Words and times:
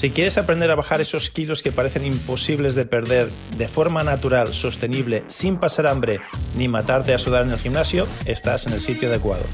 Si 0.00 0.08
quieres 0.08 0.38
aprender 0.38 0.70
a 0.70 0.76
bajar 0.76 1.02
esos 1.02 1.28
kilos 1.28 1.62
que 1.62 1.72
parecen 1.72 2.06
imposibles 2.06 2.74
de 2.74 2.86
perder 2.86 3.28
de 3.58 3.68
forma 3.68 4.02
natural, 4.02 4.54
sostenible, 4.54 5.24
sin 5.26 5.58
pasar 5.58 5.86
hambre 5.86 6.22
ni 6.56 6.68
matarte 6.68 7.12
a 7.12 7.18
sudar 7.18 7.44
en 7.44 7.52
el 7.52 7.58
gimnasio, 7.58 8.08
estás 8.24 8.66
en 8.66 8.72
el 8.72 8.80
sitio 8.80 9.10
adecuado. 9.10 9.44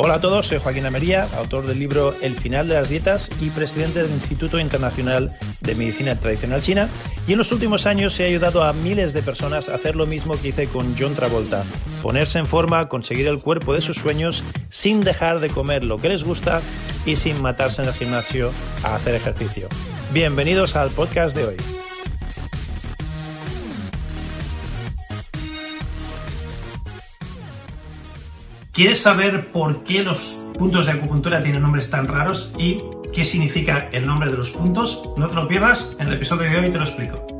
Hola 0.00 0.14
a 0.14 0.20
todos, 0.20 0.46
soy 0.46 0.58
Joaquín 0.58 0.86
Amería, 0.86 1.26
autor 1.36 1.66
del 1.66 1.80
libro 1.80 2.14
El 2.22 2.36
final 2.36 2.68
de 2.68 2.74
las 2.74 2.88
dietas 2.88 3.32
y 3.40 3.50
presidente 3.50 4.00
del 4.00 4.12
Instituto 4.12 4.60
Internacional 4.60 5.36
de 5.60 5.74
Medicina 5.74 6.14
Tradicional 6.14 6.62
China. 6.62 6.88
Y 7.26 7.32
en 7.32 7.38
los 7.38 7.50
últimos 7.50 7.84
años 7.84 8.20
he 8.20 8.26
ayudado 8.26 8.62
a 8.62 8.72
miles 8.72 9.12
de 9.12 9.22
personas 9.22 9.68
a 9.68 9.74
hacer 9.74 9.96
lo 9.96 10.06
mismo 10.06 10.40
que 10.40 10.50
hice 10.50 10.68
con 10.68 10.94
John 10.96 11.16
Travolta, 11.16 11.64
ponerse 12.00 12.38
en 12.38 12.46
forma, 12.46 12.88
conseguir 12.88 13.26
el 13.26 13.40
cuerpo 13.40 13.74
de 13.74 13.80
sus 13.80 13.96
sueños 13.96 14.44
sin 14.68 15.00
dejar 15.00 15.40
de 15.40 15.50
comer 15.50 15.82
lo 15.82 15.98
que 15.98 16.10
les 16.10 16.22
gusta 16.22 16.62
y 17.04 17.16
sin 17.16 17.42
matarse 17.42 17.82
en 17.82 17.88
el 17.88 17.94
gimnasio 17.94 18.52
a 18.84 18.94
hacer 18.94 19.16
ejercicio. 19.16 19.66
Bienvenidos 20.12 20.76
al 20.76 20.90
podcast 20.90 21.36
de 21.36 21.44
hoy. 21.44 21.56
¿Quieres 28.78 29.00
saber 29.00 29.46
por 29.46 29.82
qué 29.82 30.04
los 30.04 30.38
puntos 30.56 30.86
de 30.86 30.92
acupuntura 30.92 31.42
tienen 31.42 31.62
nombres 31.62 31.90
tan 31.90 32.06
raros 32.06 32.54
y 32.56 32.80
qué 33.12 33.24
significa 33.24 33.88
el 33.90 34.06
nombre 34.06 34.30
de 34.30 34.36
los 34.36 34.52
puntos? 34.52 35.02
No 35.16 35.28
te 35.28 35.34
lo 35.34 35.48
pierdas, 35.48 35.96
en 35.98 36.06
el 36.06 36.14
episodio 36.14 36.48
de 36.48 36.58
hoy 36.58 36.70
te 36.70 36.78
lo 36.78 36.84
explico. 36.84 37.37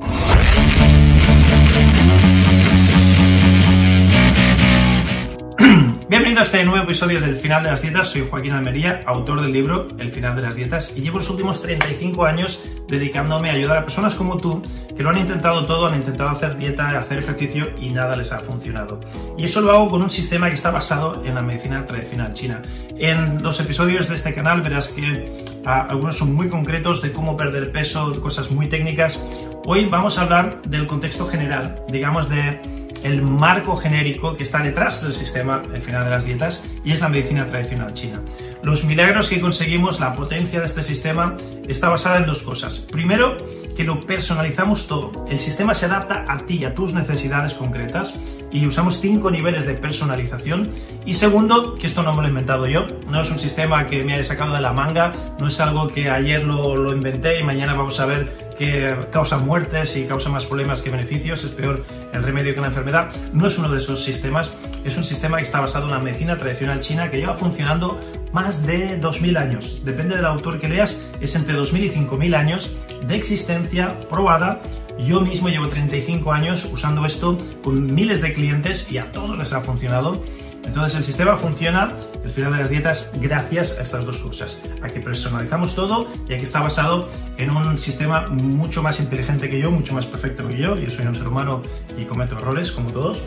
Bienvenido 6.09 6.41
a 6.41 6.45
este 6.45 6.65
nuevo 6.65 6.85
episodio 6.85 7.21
del 7.21 7.37
Final 7.37 7.65
de 7.65 7.71
las 7.71 7.83
Dietas. 7.83 8.09
Soy 8.09 8.27
Joaquín 8.31 8.53
Almería, 8.53 9.03
autor 9.05 9.43
del 9.43 9.53
libro 9.53 9.85
El 9.99 10.11
Final 10.11 10.35
de 10.37 10.41
las 10.41 10.57
Dietas, 10.57 10.97
y 10.97 11.03
llevo 11.03 11.19
los 11.19 11.29
últimos 11.29 11.61
35 11.61 12.25
años 12.25 12.65
dedicándome 12.89 13.51
a 13.51 13.53
ayudar 13.53 13.77
a 13.77 13.85
personas 13.85 14.15
como 14.15 14.39
tú 14.39 14.63
que 14.97 15.03
lo 15.03 15.11
han 15.11 15.19
intentado 15.19 15.67
todo, 15.67 15.87
han 15.87 15.97
intentado 15.97 16.31
hacer 16.31 16.57
dieta, 16.57 16.99
hacer 16.99 17.19
ejercicio 17.19 17.73
y 17.79 17.91
nada 17.91 18.17
les 18.17 18.33
ha 18.33 18.39
funcionado. 18.39 19.01
Y 19.37 19.45
eso 19.45 19.61
lo 19.61 19.71
hago 19.71 19.91
con 19.91 20.01
un 20.01 20.09
sistema 20.09 20.49
que 20.49 20.55
está 20.55 20.71
basado 20.71 21.23
en 21.27 21.35
la 21.35 21.43
medicina 21.43 21.85
tradicional 21.85 22.33
china. 22.33 22.63
En 22.97 23.43
los 23.43 23.61
episodios 23.61 24.09
de 24.09 24.15
este 24.15 24.35
canal 24.35 24.63
verás 24.63 24.89
que 24.89 25.45
ah, 25.67 25.89
algunos 25.91 26.17
son 26.17 26.35
muy 26.35 26.49
concretos 26.49 27.03
de 27.03 27.13
cómo 27.13 27.37
perder 27.37 27.71
peso, 27.71 28.19
cosas 28.23 28.51
muy 28.51 28.67
técnicas. 28.71 29.23
Hoy 29.67 29.85
vamos 29.85 30.17
a 30.17 30.23
hablar 30.23 30.63
del 30.63 30.87
contexto 30.87 31.27
general, 31.27 31.83
digamos 31.91 32.31
de 32.31 32.88
el 33.03 33.23
marco 33.23 33.77
genérico 33.77 34.37
que 34.37 34.43
está 34.43 34.63
detrás 34.63 35.03
del 35.03 35.15
sistema, 35.15 35.63
el 35.73 35.83
final 35.83 36.05
de 36.05 36.11
las 36.11 36.25
dietas, 36.25 36.69
y 36.85 36.93
es 36.93 37.01
la 37.01 37.09
medicina 37.09 37.47
tradicional 37.47 37.93
china. 37.93 38.21
Los 38.63 38.85
milagros 38.85 39.29
que 39.29 39.41
conseguimos, 39.41 40.01
la 40.01 40.15
potencia 40.15 40.61
de 40.61 40.67
este 40.67 40.83
sistema, 40.83 41.37
está 41.69 41.89
basada 41.89 42.19
en 42.19 42.27
dos 42.27 42.43
cosas. 42.43 42.79
Primero, 42.79 43.39
que 43.79 43.85
lo 43.85 44.05
personalizamos 44.05 44.89
todo. 44.89 45.27
El 45.29 45.39
sistema 45.39 45.73
se 45.73 45.87
adapta 45.87 46.27
a 46.29 46.47
ti, 46.47 46.65
a 46.65 46.75
tus 46.75 46.95
necesidades 46.95 47.55
concretas 47.55 48.19
y 48.51 48.67
usamos 48.67 49.01
cinco 49.01 49.31
niveles 49.31 49.67
de 49.67 49.75
personalización. 49.75 50.71
Y 51.07 51.15
segundo, 51.15 51.79
que 51.79 51.87
esto 51.87 52.03
no 52.03 52.13
me 52.13 52.23
lo 52.23 52.27
he 52.27 52.31
inventado 52.31 52.67
yo, 52.67 52.89
no 53.09 53.23
es 53.23 53.31
un 53.31 53.39
sistema 53.39 53.87
que 53.87 54.03
me 54.03 54.15
haya 54.15 54.25
sacado 54.25 54.53
de 54.55 54.61
la 54.61 54.73
manga, 54.73 55.13
no 55.39 55.47
es 55.47 55.61
algo 55.61 55.87
que 55.87 56.11
ayer 56.11 56.43
lo 56.43 56.93
inventé 56.93 57.39
y 57.39 57.45
mañana 57.45 57.75
vamos 57.75 58.01
a 58.01 58.07
ver 58.07 58.48
que 58.59 59.07
causa 59.13 59.39
muertes 59.39 59.97
y 59.97 60.07
causa 60.07 60.29
más 60.29 60.45
problemas 60.45 60.83
que 60.83 60.91
beneficios, 60.91 61.45
es 61.45 61.51
peor 61.53 61.85
el 62.13 62.23
remedio 62.23 62.55
que 62.55 62.61
la 62.61 62.67
enfermedad. 62.67 63.11
No 63.33 63.47
es 63.47 63.59
uno 63.59 63.71
de 63.71 63.79
esos 63.79 64.03
sistemas, 64.03 64.57
es 64.85 64.97
un 64.97 65.05
sistema 65.05 65.37
que 65.39 65.45
está 65.45 65.61
basado 65.61 65.87
en 65.87 65.93
la 65.93 66.01
medicina 66.01 66.37
tradicional 66.37 66.81
china 66.81 67.11
que 67.11 67.19
lleva 67.19 67.35
funcionando 67.35 68.01
más 68.33 68.67
de 68.67 69.01
2.000 69.01 69.39
años. 69.39 69.83
Depende 69.85 70.17
del 70.17 70.27
autor 70.27 70.59
que 70.61 70.69
leas, 70.69 71.09
es 71.21 71.35
entre 71.37 71.57
2.000 71.57 71.85
y 71.85 71.91
5.000 71.91 72.37
años 72.37 72.77
de 73.07 73.15
existencia 73.15 74.01
probada. 74.09 74.61
Yo 74.99 75.21
mismo 75.21 75.49
llevo 75.49 75.69
35 75.69 76.33
años 76.33 76.69
usando 76.73 77.07
esto 77.07 77.41
con 77.63 77.95
miles 77.95 78.21
de 78.21 78.35
clientes 78.35 78.91
y 78.91 78.99
a 78.99 79.13
todos 79.13 79.39
les 79.39 79.53
ha 79.53 79.61
funcionado. 79.61 80.23
Entonces 80.69 80.99
el 80.99 81.05
sistema 81.05 81.35
funciona, 81.39 81.95
el 82.23 82.31
final 82.31 82.53
de 82.53 82.59
las 82.59 82.69
dietas, 82.69 83.13
gracias 83.19 83.79
a 83.79 83.83
estas 83.83 84.05
dos 84.05 84.19
cosas. 84.19 84.61
A 84.83 84.91
que 84.91 85.01
personalizamos 85.01 85.75
todo 85.75 86.07
y 86.29 86.35
a 86.35 86.37
que 86.37 86.43
está 86.43 86.61
basado 86.61 87.09
en 87.39 87.49
un 87.49 87.79
sistema 87.79 88.29
mucho 88.29 88.83
más 88.83 89.01
inteligente 89.01 89.49
que 89.49 89.59
yo, 89.59 89.71
mucho 89.71 89.95
más 89.95 90.05
perfecto 90.05 90.47
que 90.47 90.59
yo. 90.59 90.77
Yo 90.77 90.91
soy 90.91 91.07
un 91.07 91.15
ser 91.15 91.27
humano 91.27 91.63
y 91.97 92.05
cometo 92.05 92.37
errores 92.37 92.71
como 92.71 92.93
todos. 92.93 93.23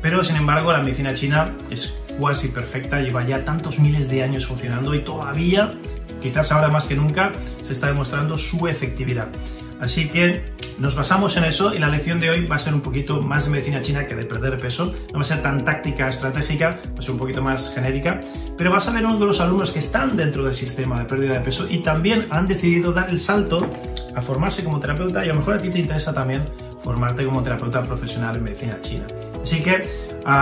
Pero 0.00 0.24
sin 0.24 0.36
embargo 0.36 0.72
la 0.72 0.80
medicina 0.80 1.12
china 1.12 1.54
es 1.70 2.00
cuasi 2.18 2.48
perfecta, 2.48 3.02
lleva 3.02 3.22
ya 3.26 3.44
tantos 3.44 3.78
miles 3.78 4.08
de 4.08 4.22
años 4.22 4.46
funcionando 4.46 4.94
y 4.94 5.00
todavía, 5.00 5.74
quizás 6.22 6.50
ahora 6.52 6.68
más 6.68 6.86
que 6.86 6.96
nunca, 6.96 7.32
se 7.60 7.74
está 7.74 7.88
demostrando 7.88 8.38
su 8.38 8.66
efectividad. 8.66 9.28
Así 9.80 10.08
que 10.08 10.52
nos 10.78 10.96
basamos 10.96 11.36
en 11.36 11.44
eso 11.44 11.74
y 11.74 11.78
la 11.78 11.88
lección 11.88 12.20
de 12.20 12.30
hoy 12.30 12.46
va 12.46 12.56
a 12.56 12.58
ser 12.58 12.74
un 12.74 12.80
poquito 12.80 13.20
más 13.20 13.44
de 13.44 13.52
medicina 13.52 13.80
china 13.80 14.06
que 14.06 14.14
de 14.14 14.24
perder 14.24 14.58
peso. 14.58 14.92
No 15.12 15.14
va 15.14 15.20
a 15.20 15.24
ser 15.24 15.42
tan 15.42 15.64
táctica, 15.64 16.08
estratégica, 16.08 16.80
va 16.94 16.98
a 16.98 17.02
ser 17.02 17.12
un 17.12 17.18
poquito 17.18 17.42
más 17.42 17.72
genérica. 17.74 18.20
Pero 18.56 18.70
vas 18.70 18.88
a 18.88 18.92
ver 18.92 19.04
uno 19.04 19.18
de 19.18 19.26
los 19.26 19.40
alumnos 19.40 19.72
que 19.72 19.78
están 19.78 20.16
dentro 20.16 20.44
del 20.44 20.54
sistema 20.54 20.98
de 20.98 21.04
pérdida 21.04 21.34
de 21.34 21.40
peso 21.40 21.66
y 21.68 21.78
también 21.78 22.26
han 22.30 22.46
decidido 22.46 22.92
dar 22.92 23.10
el 23.10 23.20
salto 23.20 23.70
a 24.14 24.22
formarse 24.22 24.64
como 24.64 24.80
terapeuta 24.80 25.24
y 25.24 25.28
a 25.28 25.32
lo 25.32 25.40
mejor 25.40 25.54
a 25.54 25.60
ti 25.60 25.70
te 25.70 25.78
interesa 25.78 26.12
también 26.12 26.48
formarte 26.82 27.24
como 27.24 27.42
terapeuta 27.42 27.82
profesional 27.82 28.36
en 28.36 28.44
medicina 28.44 28.80
china. 28.80 29.06
Así 29.42 29.62
que, 29.62 29.88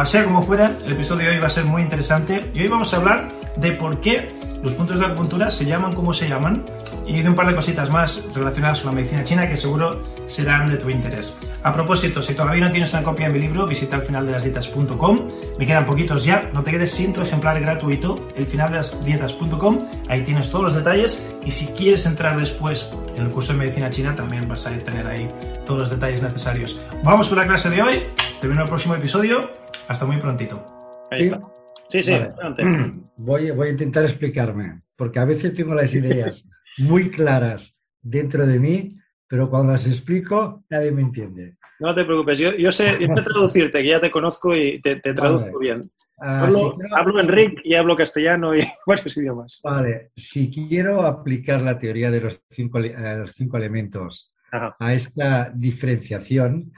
sea 0.04 0.24
como 0.24 0.42
fuera, 0.42 0.76
el 0.84 0.92
episodio 0.92 1.28
de 1.28 1.34
hoy 1.34 1.38
va 1.40 1.46
a 1.46 1.50
ser 1.50 1.64
muy 1.64 1.82
interesante 1.82 2.50
y 2.54 2.60
hoy 2.60 2.68
vamos 2.68 2.92
a 2.92 2.96
hablar 2.96 3.32
de 3.56 3.72
por 3.72 4.00
qué 4.00 4.34
los 4.62 4.74
puntos 4.74 5.00
de 5.00 5.06
acupuntura 5.06 5.50
se 5.50 5.64
llaman 5.64 5.94
como 5.94 6.12
se 6.12 6.28
llaman 6.28 6.64
y 7.06 7.22
de 7.22 7.28
un 7.28 7.34
par 7.34 7.46
de 7.46 7.54
cositas 7.54 7.90
más 7.90 8.28
relacionadas 8.34 8.80
con 8.80 8.90
la 8.90 8.96
medicina 8.96 9.24
china 9.24 9.48
que 9.48 9.56
seguro 9.56 10.02
serán 10.26 10.68
de 10.68 10.76
tu 10.76 10.90
interés. 10.90 11.38
A 11.62 11.72
propósito, 11.72 12.22
si 12.22 12.34
todavía 12.34 12.64
no 12.64 12.70
tienes 12.70 12.92
una 12.92 13.02
copia 13.02 13.28
de 13.28 13.32
mi 13.32 13.38
libro, 13.38 13.66
visita 13.66 13.96
elfinaldelasdietas.com. 13.96 15.28
Me 15.58 15.66
quedan 15.66 15.86
poquitos 15.86 16.24
ya, 16.24 16.50
no 16.52 16.62
te 16.62 16.72
quedes 16.72 16.90
sin 16.90 17.12
tu 17.12 17.22
ejemplar 17.22 17.60
gratuito, 17.60 18.28
elfinaldelasdietas.com. 18.36 19.86
Ahí 20.08 20.22
tienes 20.22 20.50
todos 20.50 20.64
los 20.64 20.74
detalles 20.74 21.32
y 21.44 21.50
si 21.50 21.72
quieres 21.74 22.06
entrar 22.06 22.38
después 22.38 22.92
en 23.14 23.24
el 23.24 23.30
curso 23.30 23.52
de 23.52 23.60
medicina 23.60 23.90
china 23.90 24.14
también 24.14 24.48
vas 24.48 24.66
a 24.66 24.70
tener 24.70 25.06
ahí 25.06 25.30
todos 25.64 25.78
los 25.78 25.90
detalles 25.90 26.22
necesarios. 26.22 26.80
Vamos 27.04 27.28
con 27.28 27.38
la 27.38 27.46
clase 27.46 27.70
de 27.70 27.82
hoy. 27.82 28.02
Te 28.40 28.46
veo 28.46 28.56
en 28.56 28.62
el 28.62 28.68
próximo 28.68 28.94
episodio. 28.94 29.50
Hasta 29.88 30.04
muy 30.04 30.16
prontito. 30.16 31.06
Ahí 31.10 31.20
está. 31.20 31.40
Sí, 31.88 32.02
sí, 32.02 32.12
voy, 33.16 33.50
voy 33.52 33.68
a 33.68 33.70
intentar 33.70 34.04
explicarme, 34.04 34.82
porque 34.96 35.20
a 35.20 35.24
veces 35.24 35.54
tengo 35.54 35.72
las 35.72 35.94
ideas 35.94 36.44
muy 36.78 37.10
claras 37.10 37.76
dentro 38.02 38.46
de 38.46 38.58
mí, 38.58 38.96
pero 39.26 39.50
cuando 39.50 39.72
las 39.72 39.86
explico 39.86 40.64
nadie 40.70 40.92
me 40.92 41.02
entiende. 41.02 41.56
No 41.78 41.94
te 41.94 42.04
preocupes, 42.04 42.38
yo, 42.38 42.54
yo 42.56 42.72
sé, 42.72 42.96
yo 43.00 43.06
sé 43.06 43.22
traducirte, 43.24 43.82
que 43.82 43.88
ya 43.88 44.00
te 44.00 44.10
conozco 44.10 44.54
y 44.56 44.80
te, 44.80 44.96
traduzco 44.96 45.58
bien. 45.58 45.82
Ah, 46.18 46.44
hablo, 46.44 46.78
hablo 46.96 47.20
en 47.20 47.54
y 47.62 47.74
hablo 47.74 47.94
castellano 47.94 48.56
y 48.56 48.60
varios 48.86 49.16
idiomas. 49.16 49.60
Vale, 49.62 50.12
si 50.16 50.50
quiero 50.50 51.02
aplicar 51.02 51.60
la 51.60 51.78
teoría 51.78 52.10
de 52.10 52.20
los 52.22 52.40
cinco, 52.50 52.78
eh, 52.78 52.94
los 53.18 53.32
cinco 53.32 53.58
elementos 53.58 54.32
a 54.78 54.94
esta 54.94 55.52
diferenciación, 55.54 56.72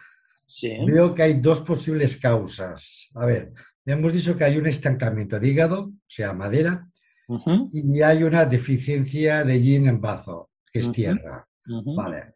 veo 0.86 1.14
que 1.14 1.22
hay 1.22 1.34
dos 1.34 1.60
posibles 1.60 2.16
causas. 2.16 3.08
A 3.14 3.26
ver, 3.26 3.52
hemos 3.86 4.12
dicho 4.12 4.36
que 4.36 4.44
hay 4.44 4.56
un 4.56 4.66
estancamiento 4.66 5.38
de 5.38 5.48
hígado, 5.48 5.82
o 5.82 5.92
sea, 6.08 6.32
madera, 6.32 6.88
y 7.72 8.02
hay 8.02 8.22
una 8.22 8.46
deficiencia 8.46 9.44
de 9.44 9.60
yin 9.60 9.86
en 9.86 10.00
bazo, 10.00 10.50
que 10.72 10.80
es 10.80 10.92
tierra. 10.92 11.46
Vale. 11.66 12.34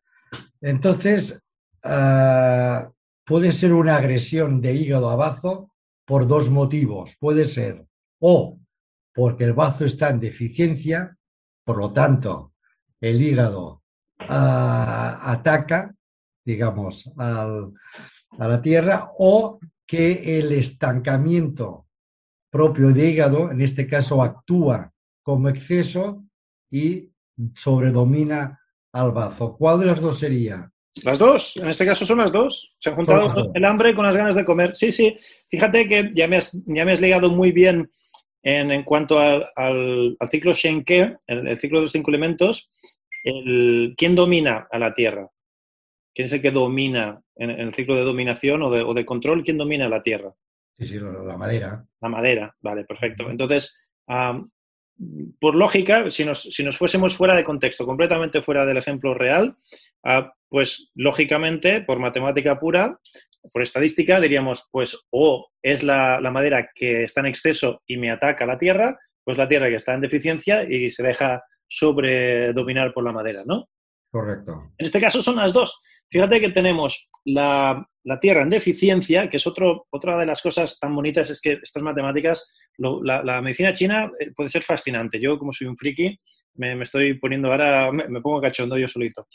Entonces, 0.61 1.41
ah, 1.83 2.91
puede 3.25 3.53
ser 3.53 3.73
una 3.73 3.97
agresión 3.97 4.61
de 4.61 4.75
hígado 4.75 5.09
a 5.09 5.17
bazo 5.17 5.73
por 6.05 6.27
dos 6.27 6.51
motivos. 6.51 7.17
Puede 7.19 7.47
ser 7.47 7.87
o 8.21 8.59
porque 9.15 9.45
el 9.45 9.53
bazo 9.53 9.85
está 9.85 10.11
en 10.11 10.21
deficiencia, 10.21 11.17
por 11.65 11.79
lo 11.79 11.93
tanto, 11.93 12.53
el 13.01 13.21
hígado 13.21 13.83
ah, 14.19 15.21
ataca, 15.23 15.95
digamos, 16.45 17.11
a 17.17 17.69
la 18.39 18.63
tierra, 18.63 19.11
o 19.19 19.59
que 19.87 20.39
el 20.39 20.53
estancamiento 20.53 21.87
propio 22.53 22.91
de 22.91 23.09
hígado, 23.09 23.51
en 23.51 23.63
este 23.63 23.87
caso, 23.87 24.23
actúa 24.23 24.93
como 25.23 25.49
exceso 25.49 26.23
y 26.71 27.11
sobredomina 27.55 28.61
al 28.93 29.13
bazo. 29.13 29.57
¿Cuál 29.57 29.81
de 29.81 29.87
las 29.87 30.01
dos 30.01 30.19
sería? 30.19 30.71
Las 31.03 31.19
dos, 31.19 31.57
en 31.57 31.69
este 31.69 31.87
caso 31.87 32.05
son 32.05 32.19
las 32.19 32.31
dos. 32.31 32.75
Se 32.79 32.91
han 32.91 32.97
juntado 32.97 33.51
el 33.55 33.65
hambre 33.65 33.95
con 33.95 34.05
las 34.05 34.17
ganas 34.17 34.35
de 34.35 34.45
comer. 34.45 34.77
Sí, 34.77 34.93
sí. 34.93 35.17
Fíjate 35.49 35.89
que 35.89 36.13
ya 36.15 36.29
me 36.29 36.37
has, 36.37 36.53
ya 36.67 36.85
me 36.85 36.93
has 36.93 37.01
ligado 37.01 37.31
muy 37.31 37.51
bien 37.51 37.91
en, 38.43 38.83
cuanto 38.83 39.19
al, 39.19 39.49
al, 39.57 40.17
ciclo 40.31 40.53
Shenke, 40.53 41.17
el, 41.27 41.57
ciclo 41.57 41.79
de 41.79 41.85
los 41.85 41.93
cinco 41.93 42.11
elementos. 42.11 42.71
El, 43.25 43.95
¿Quién 43.97 44.15
domina 44.15 44.69
a 44.71 44.79
la 44.79 44.93
Tierra? 44.93 45.31
¿Quién 46.15 46.27
es 46.27 46.33
el 46.35 46.43
que 46.43 46.51
domina 46.51 47.23
en, 47.37 47.49
el 47.49 47.73
ciclo 47.73 47.97
de 47.97 48.03
dominación 48.03 48.63
o 48.63 48.95
de, 48.95 49.05
control? 49.07 49.43
¿Quién 49.43 49.57
domina 49.57 49.89
la 49.89 50.03
Tierra? 50.03 50.35
Sí, 50.83 50.99
sí, 50.99 50.99
la 51.01 51.37
madera. 51.37 51.85
La 52.01 52.09
madera, 52.09 52.57
vale, 52.61 52.85
perfecto. 52.85 53.31
Entonces, 53.31 53.89
por 55.41 55.55
lógica, 55.55 56.11
si 56.11 56.25
nos, 56.25 56.77
fuésemos 56.77 57.17
fuera 57.17 57.35
de 57.35 57.45
contexto, 57.45 57.87
completamente 57.87 58.43
fuera 58.43 58.65
del 58.65 58.77
ejemplo 58.77 59.15
real, 59.15 59.57
ah, 60.05 60.33
pues 60.49 60.91
lógicamente, 60.95 61.81
por 61.81 61.99
matemática 61.99 62.59
pura, 62.59 62.99
por 63.53 63.63
estadística, 63.63 64.21
diríamos, 64.21 64.69
pues 64.71 64.99
o 65.11 65.49
es 65.63 65.83
la, 65.83 66.21
la, 66.21 66.31
madera 66.31 66.71
que 66.75 67.05
está 67.05 67.21
en 67.21 67.27
exceso 67.27 67.83
y 67.87 67.97
me 67.97 68.11
ataca 68.11 68.47
la 68.47 68.59
tierra, 68.59 68.99
pues 69.25 69.37
la 69.37 69.49
tierra 69.49 69.69
que 69.69 69.77
está 69.77 69.95
en 69.95 70.01
deficiencia 70.01 70.63
y 70.63 70.91
se 70.91 71.03
deja 71.03 71.43
sobredominar 71.67 72.93
por 72.93 73.05
la 73.05 73.13
madera, 73.13 73.43
¿no? 73.47 73.69
Correcto. 74.11 74.73
En 74.77 74.87
este 74.87 75.01
caso 75.01 75.23
son 75.23 75.37
las 75.37 75.53
dos. 75.53 75.81
Fíjate 76.11 76.41
que 76.41 76.51
tenemos 76.51 77.09
la, 77.25 77.89
tierra 78.21 78.43
en 78.43 78.51
deficiencia, 78.51 79.29
que 79.29 79.37
es 79.37 79.47
otro, 79.47 79.87
otra 79.91 80.19
de 80.19 80.27
las 80.27 80.43
cosas 80.43 80.79
tan 80.79 80.95
bonitas, 80.95 81.31
es 81.31 81.41
que 81.41 81.59
estas 81.63 81.83
matemáticas, 81.83 82.53
la, 82.79 83.41
medicina 83.43 83.73
china 83.73 84.11
eh, 84.19 84.31
puede 84.35 84.49
ser 84.49 84.63
fascinante. 84.63 85.21
Yo, 85.21 85.39
como 85.39 85.53
soy 85.53 85.67
un 85.67 85.77
friki, 85.77 86.19
me, 86.55 86.81
estoy 86.83 87.15
poniendo 87.15 87.51
ahora, 87.51 87.91
me, 87.93 88.21
pongo 88.21 88.41
cachondo 88.41 88.77
yo 88.77 88.89
solito. 88.89 89.27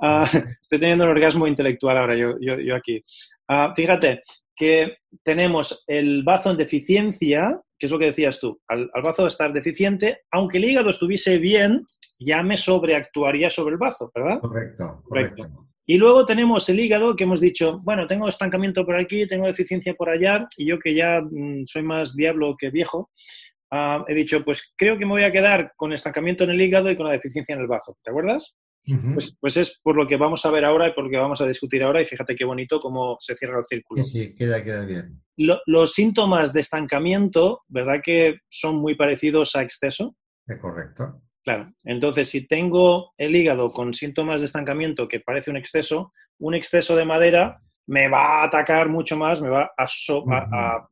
Ah, 0.00 0.24
estoy 0.62 0.78
teniendo 0.78 1.04
un 1.04 1.10
orgasmo 1.10 1.46
intelectual 1.46 1.98
ahora 1.98 2.14
yo, 2.14 2.36
yo, 2.40 2.74
aquí. 2.74 3.04
Ah, 3.48 3.72
fíjate 3.76 4.22
que 4.56 4.98
tenemos 5.22 5.84
el 5.86 6.22
bazo 6.22 6.50
en 6.50 6.56
deficiencia, 6.56 7.60
que 7.78 7.86
es 7.86 7.92
lo 7.92 7.98
que 7.98 8.06
decías 8.06 8.38
tú, 8.38 8.60
al, 8.68 8.88
al 8.94 9.02
bazo 9.02 9.26
estar 9.26 9.52
deficiente, 9.52 10.22
aunque 10.30 10.58
el 10.58 10.64
hígado 10.64 10.90
estuviese 10.90 11.38
bien, 11.38 11.84
ya 12.20 12.42
me 12.42 12.56
sobreactuaría 12.56 13.50
sobre 13.50 13.72
el 13.72 13.78
bazo, 13.78 14.10
¿verdad? 14.14 14.40
Correcto, 14.40 15.02
correcto. 15.04 15.68
Y 15.86 15.98
luego 15.98 16.24
tenemos 16.24 16.68
el 16.68 16.80
hígado 16.80 17.14
que 17.14 17.24
hemos 17.24 17.40
dicho, 17.40 17.80
bueno, 17.82 18.06
tengo 18.06 18.28
estancamiento 18.28 18.86
por 18.86 18.96
aquí, 18.96 19.26
tengo 19.26 19.46
deficiencia 19.46 19.94
por 19.94 20.08
allá, 20.08 20.46
y 20.56 20.66
yo 20.66 20.78
que 20.78 20.94
ya 20.94 21.20
mm, 21.20 21.66
soy 21.66 21.82
más 21.82 22.16
diablo 22.16 22.56
que 22.58 22.70
viejo, 22.70 23.10
ah, 23.70 24.04
he 24.08 24.14
dicho, 24.14 24.44
pues 24.44 24.72
creo 24.76 24.98
que 24.98 25.04
me 25.04 25.12
voy 25.12 25.24
a 25.24 25.32
quedar 25.32 25.72
con 25.76 25.92
estancamiento 25.92 26.44
en 26.44 26.50
el 26.50 26.60
hígado 26.60 26.90
y 26.90 26.96
con 26.96 27.06
la 27.06 27.12
deficiencia 27.12 27.54
en 27.54 27.60
el 27.60 27.66
bazo. 27.66 27.96
¿Te 28.02 28.10
acuerdas? 28.10 28.56
pues, 29.14 29.34
pues, 29.40 29.56
es 29.56 29.80
por 29.82 29.96
lo 29.96 30.06
que 30.06 30.18
vamos 30.18 30.44
a 30.44 30.50
ver 30.50 30.64
ahora 30.64 30.88
y 30.88 30.92
por 30.92 31.04
lo 31.04 31.10
que 31.10 31.16
vamos 31.16 31.40
a 31.40 31.46
discutir 31.46 31.82
ahora, 31.82 32.02
y 32.02 32.06
fíjate 32.06 32.34
qué 32.34 32.44
bonito 32.44 32.80
cómo 32.80 33.16
se 33.18 33.34
cierra 33.34 33.58
el 33.58 33.64
círculo. 33.64 34.02
Sí, 34.04 34.26
sí, 34.26 34.34
queda, 34.34 34.62
queda 34.62 34.84
bien. 34.84 35.22
los 35.36 35.94
síntomas 35.94 36.52
de 36.52 36.60
estancamiento, 36.60 37.62
¿verdad 37.68 38.00
que 38.02 38.40
son 38.48 38.76
muy 38.76 38.94
parecidos 38.94 39.56
a 39.56 39.62
exceso? 39.62 40.16
Es 40.46 40.58
correcto. 40.58 41.22
Claro, 41.44 41.70
entonces 41.84 42.30
si 42.30 42.46
tengo 42.46 43.12
el 43.18 43.36
hígado 43.36 43.70
con 43.70 43.92
síntomas 43.92 44.40
de 44.40 44.46
estancamiento 44.46 45.06
que 45.06 45.20
parece 45.20 45.50
un 45.50 45.58
exceso, 45.58 46.10
un 46.38 46.54
exceso 46.54 46.96
de 46.96 47.04
madera 47.04 47.60
me 47.86 48.08
va 48.08 48.40
a 48.40 48.44
atacar 48.44 48.88
mucho 48.88 49.16
más, 49.18 49.42
me 49.42 49.50
va 49.50 49.70
a, 49.76 50.88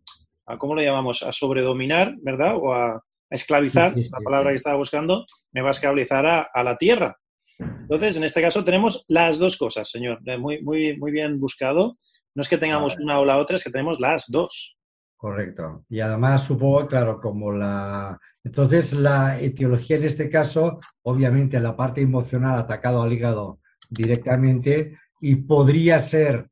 a, 0.46 0.58
¿cómo 0.58 0.75
lo 0.75 0.82
llamamos? 0.82 1.22
A 1.22 1.32
sobredominar, 1.32 2.14
¿verdad? 2.20 2.56
O 2.56 2.75
a, 2.75 3.02
esclavizar, 3.32 3.94
la 3.96 4.19
palabra 4.22 4.50
que 4.50 4.56
estaba 4.56 4.76
buscando, 4.76 5.25
me 5.52 5.62
va 5.62 5.69
a 5.69 5.70
esclavizar 5.70 6.26
a, 6.26 6.62
la 6.62 6.76
tierra. 6.76 7.16
Entonces, 7.58 8.16
en 8.16 8.25
este 8.25 8.43
caso 8.43 8.62
tenemos 8.62 9.05
las 9.08 9.38
dos 9.38 9.56
cosas, 9.56 9.88
señor. 9.88 10.20
Eh, 10.26 10.37
muy, 10.37 10.62
muy, 10.62 10.96
muy 10.98 11.10
bien 11.10 11.40
buscado. 11.40 11.96
No 12.34 12.43
es 12.43 12.48
que 12.48 12.58
tengamos 12.58 12.98
una 12.98 13.19
o 13.19 13.25
la 13.25 13.38
otra, 13.38 13.56
es 13.56 13.64
que 13.64 13.70
tenemos 13.70 14.00
las 14.00 14.26
dos. 14.28 14.76
Correcto. 15.22 15.84
Y 15.88 16.00
además 16.00 16.42
supongo, 16.42 16.88
claro, 16.88 17.20
como 17.20 17.52
la... 17.52 18.19
Entonces 18.42 18.92
la 18.92 19.40
etiología 19.40 19.94
en 19.94 20.02
este 20.02 20.28
caso, 20.28 20.80
obviamente 21.02 21.60
la 21.60 21.76
parte 21.76 22.00
emocional 22.00 22.58
atacado 22.58 23.00
al 23.00 23.12
hígado 23.12 23.60
directamente 23.88 24.98
y 25.20 25.36
podría 25.36 26.00
ser 26.00 26.50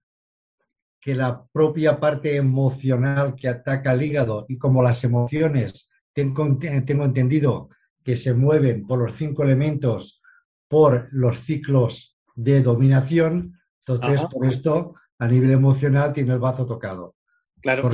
que 1.00 1.16
la 1.16 1.44
propia 1.52 1.98
parte 1.98 2.36
emocional 2.36 3.34
que 3.34 3.48
ataca 3.48 3.90
al 3.90 4.04
hígado 4.04 4.46
y 4.48 4.56
como 4.56 4.84
las 4.84 5.02
emociones, 5.02 5.90
tengo, 6.12 6.56
tengo 6.86 7.04
entendido 7.04 7.70
que 8.04 8.14
se 8.14 8.34
mueven 8.34 8.86
por 8.86 9.00
los 9.00 9.16
cinco 9.16 9.42
elementos, 9.42 10.22
por 10.68 11.08
los 11.10 11.40
ciclos 11.40 12.16
de 12.36 12.62
dominación, 12.62 13.58
entonces 13.80 14.24
por 14.30 14.46
esto 14.46 14.94
a 15.18 15.26
nivel 15.26 15.50
emocional 15.50 16.12
tiene 16.12 16.34
el 16.34 16.38
bazo 16.38 16.64
tocado. 16.66 17.16
Claro, 17.62 17.90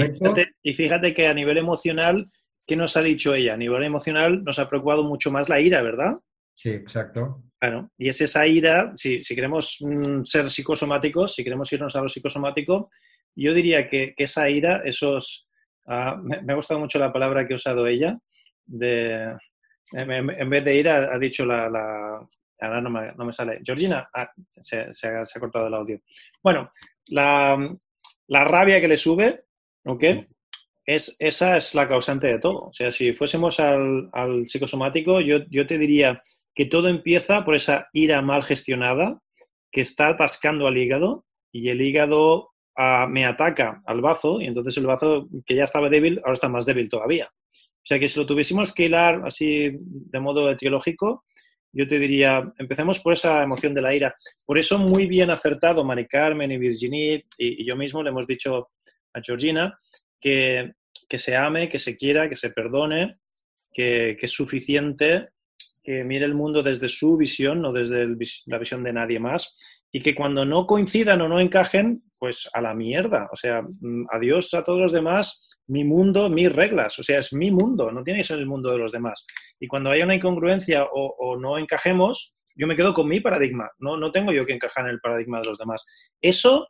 y 0.63 0.75
fíjate, 0.75 1.15
que 1.15 1.27
a 1.27 1.35
nivel 1.35 1.59
emocional, 1.59 2.31
¿qué 2.67 2.77
nos 2.77 2.97
ha 2.97 3.03
dicho 3.03 3.35
ella? 3.35 3.55
A 3.55 3.57
nivel 3.57 3.83
emocional 3.83 4.45
nos 4.45 4.59
ha 4.59 4.69
preocupado 4.69 5.03
mucho 5.03 5.31
más 5.31 5.49
la 5.49 5.61
ira, 5.61 5.83
¿verdad? 5.83 6.15
Sí, 6.55 6.71
exacto. 6.71 7.43
Claro, 7.59 7.91
y 7.99 8.09
es 8.09 8.21
esa 8.21 8.47
ira, 8.47 8.93
si, 8.95 9.19
queremos 9.35 9.79
mm, 9.81 10.23
ser 10.23 10.51
psicosomáticos, 10.51 11.35
si 11.35 11.43
queremos 11.43 11.73
irnos 11.73 11.97
a 11.97 12.03
lo 12.03 12.09
psicosomático, 12.09 12.91
yo 13.35 13.53
diría 13.55 13.89
que, 13.89 14.15
esa 14.17 14.49
ira, 14.49 14.83
esos... 14.85 15.49
Ah, 15.87 16.17
me, 16.21 16.53
ha 16.53 16.57
gustado 16.57 16.81
mucho 16.81 16.99
la 16.99 17.13
palabra 17.13 17.47
que 17.47 17.55
ha 17.55 17.57
usado 17.57 17.87
ella, 17.87 18.19
de, 18.65 19.37
en, 19.93 20.51
vez 20.51 20.65
de 20.65 20.75
ira 20.75 21.15
ha 21.15 21.19
dicho 21.19 21.47
la... 21.47 21.67
ahora 22.61 22.81
no 22.81 23.25
me, 23.25 23.33
sale. 23.33 23.61
Georgina, 23.65 24.09
ah, 24.13 24.31
se, 24.49 25.09
ha, 25.09 25.41
cortado 25.41 25.69
el 25.69 25.75
audio. 25.75 26.01
Bueno, 26.43 26.73
la, 27.07 27.57
la 28.29 28.45
rabia 28.45 28.81
que 28.81 28.89
le 28.89 28.97
sube, 28.97 29.46
¿ok? 29.87 30.05
Es, 30.85 31.17
esa 31.19 31.57
es 31.57 31.75
la 31.75 31.89
causante 31.89 32.27
de 32.27 32.39
todo. 32.39 32.67
O 32.67 32.73
sea, 32.73 32.91
si 32.91 33.13
fuésemos 33.13 33.59
al, 33.59 34.11
psicosomático, 34.47 35.21
yo, 35.21 35.39
yo, 35.51 35.67
te 35.67 35.79
diría 35.79 36.23
que 36.55 36.67
todo 36.67 36.89
empieza 36.89 37.45
por 37.45 37.55
esa 37.55 37.89
ira 37.93 38.23
mal 38.23 38.43
gestionada 38.45 39.21
que 39.73 39.81
está 39.81 40.09
atascando 40.09 40.67
al 40.67 40.77
hígado 40.77 41.25
y 41.53 41.69
el 41.69 41.83
hígado 41.83 42.51
ah, 42.77 43.07
me 43.09 43.27
ataca 43.27 43.83
al 43.87 44.01
bazo 44.01 44.41
y 44.41 44.47
entonces 44.47 44.77
el 44.77 44.87
bazo 44.87 45.29
que 45.45 45.55
ya 45.55 45.65
estaba 45.65 45.89
débil 45.89 46.19
ahora 46.19 46.35
está 46.35 46.49
más 46.49 46.67
débil 46.67 46.89
todavía. 46.89 47.29
O 47.33 47.89
sea 47.89 47.99
que 47.99 48.09
si 48.09 48.19
lo 48.19 48.27
tuviésemos 48.27 48.73
que 48.73 48.85
hilar 48.85 49.23
así 49.25 49.71
de 49.81 50.21
modo 50.21 50.51
etiológico, 50.51 51.25
yo 51.73 51.87
te 51.87 51.99
diría, 51.99 52.53
empecemos 52.59 53.01
por 53.01 53.13
esa 53.13 53.43
emoción 53.43 53.75
de 53.75 53.83
la 53.83 53.95
ira. 53.95 54.15
Por 54.47 54.57
eso 54.57 54.79
muy 54.79 55.07
bien 55.07 55.31
acertado 55.31 55.85
Mari 55.85 56.07
Carmen 56.07 56.51
y 56.51 56.59
Virginie 56.59 57.27
y, 57.37 57.63
y 57.63 57.67
yo 57.67 57.77
mismo 57.77 58.03
le 58.03 58.11
hemos 58.11 58.27
dicho 58.27 58.71
Georgina, 59.23 59.79
que, 60.21 60.73
se 61.11 61.37
ame, 61.37 61.69
que 61.69 61.79
se 61.79 61.97
quiera, 61.97 62.29
que 62.29 62.37
se 62.37 62.51
perdone, 62.51 63.19
que, 63.73 64.17
es 64.21 64.31
suficiente, 64.31 65.29
que 65.83 66.05
mire 66.05 66.25
el 66.25 66.35
mundo 66.35 66.63
desde 66.63 66.89
su 66.89 67.17
visión, 67.17 67.63
no 67.63 67.73
desde 67.73 68.07
la 68.47 68.59
visión 68.59 68.83
de 68.83 68.93
nadie 68.93 69.21
más, 69.21 69.57
y 69.93 70.01
que 70.01 70.15
cuando 70.15 70.45
no 70.45 70.67
coincidan 70.67 71.21
o 71.21 71.29
no 71.29 71.41
encajen, 71.41 72.03
pues 72.19 72.49
a 72.53 72.61
la 72.61 72.75
mierda. 72.75 73.29
O 73.33 73.37
sea, 73.37 73.63
mm, 73.63 74.07
adiós 74.11 74.53
a 74.55 74.65
todos 74.65 74.81
los 74.81 74.93
demás, 74.93 75.49
mi 75.69 75.85
mundo, 75.85 76.29
mis 76.29 76.53
reglas. 76.53 76.99
O 76.99 77.03
sea, 77.03 77.19
es 77.19 77.33
mi 77.33 77.51
mundo, 77.51 77.91
no 77.91 78.03
tiene 78.03 78.21
que 78.21 78.25
ser 78.25 78.39
el 78.39 78.47
mundo 78.47 78.71
de 78.73 78.79
los 78.79 78.93
demás. 78.93 79.27
Y 79.61 79.69
cuando 79.69 79.91
haya 79.91 80.05
una 80.05 80.15
incongruencia 80.15 80.85
o, 80.85 81.15
o 81.19 81.39
no 81.39 81.59
encajemos, 81.59 82.35
yo 82.57 82.67
me 82.67 82.75
quedo 82.75 82.95
con 82.95 83.09
mi 83.09 83.21
paradigma. 83.21 83.71
No, 83.79 83.97
no 83.97 84.11
tengo 84.11 84.33
yo 84.33 84.47
que 84.47 84.55
encajar 84.55 84.87
en 84.87 84.93
el 84.93 85.01
paradigma 85.01 85.41
de 85.41 85.47
los 85.47 85.59
demás. 85.59 85.87
Eso 86.21 86.69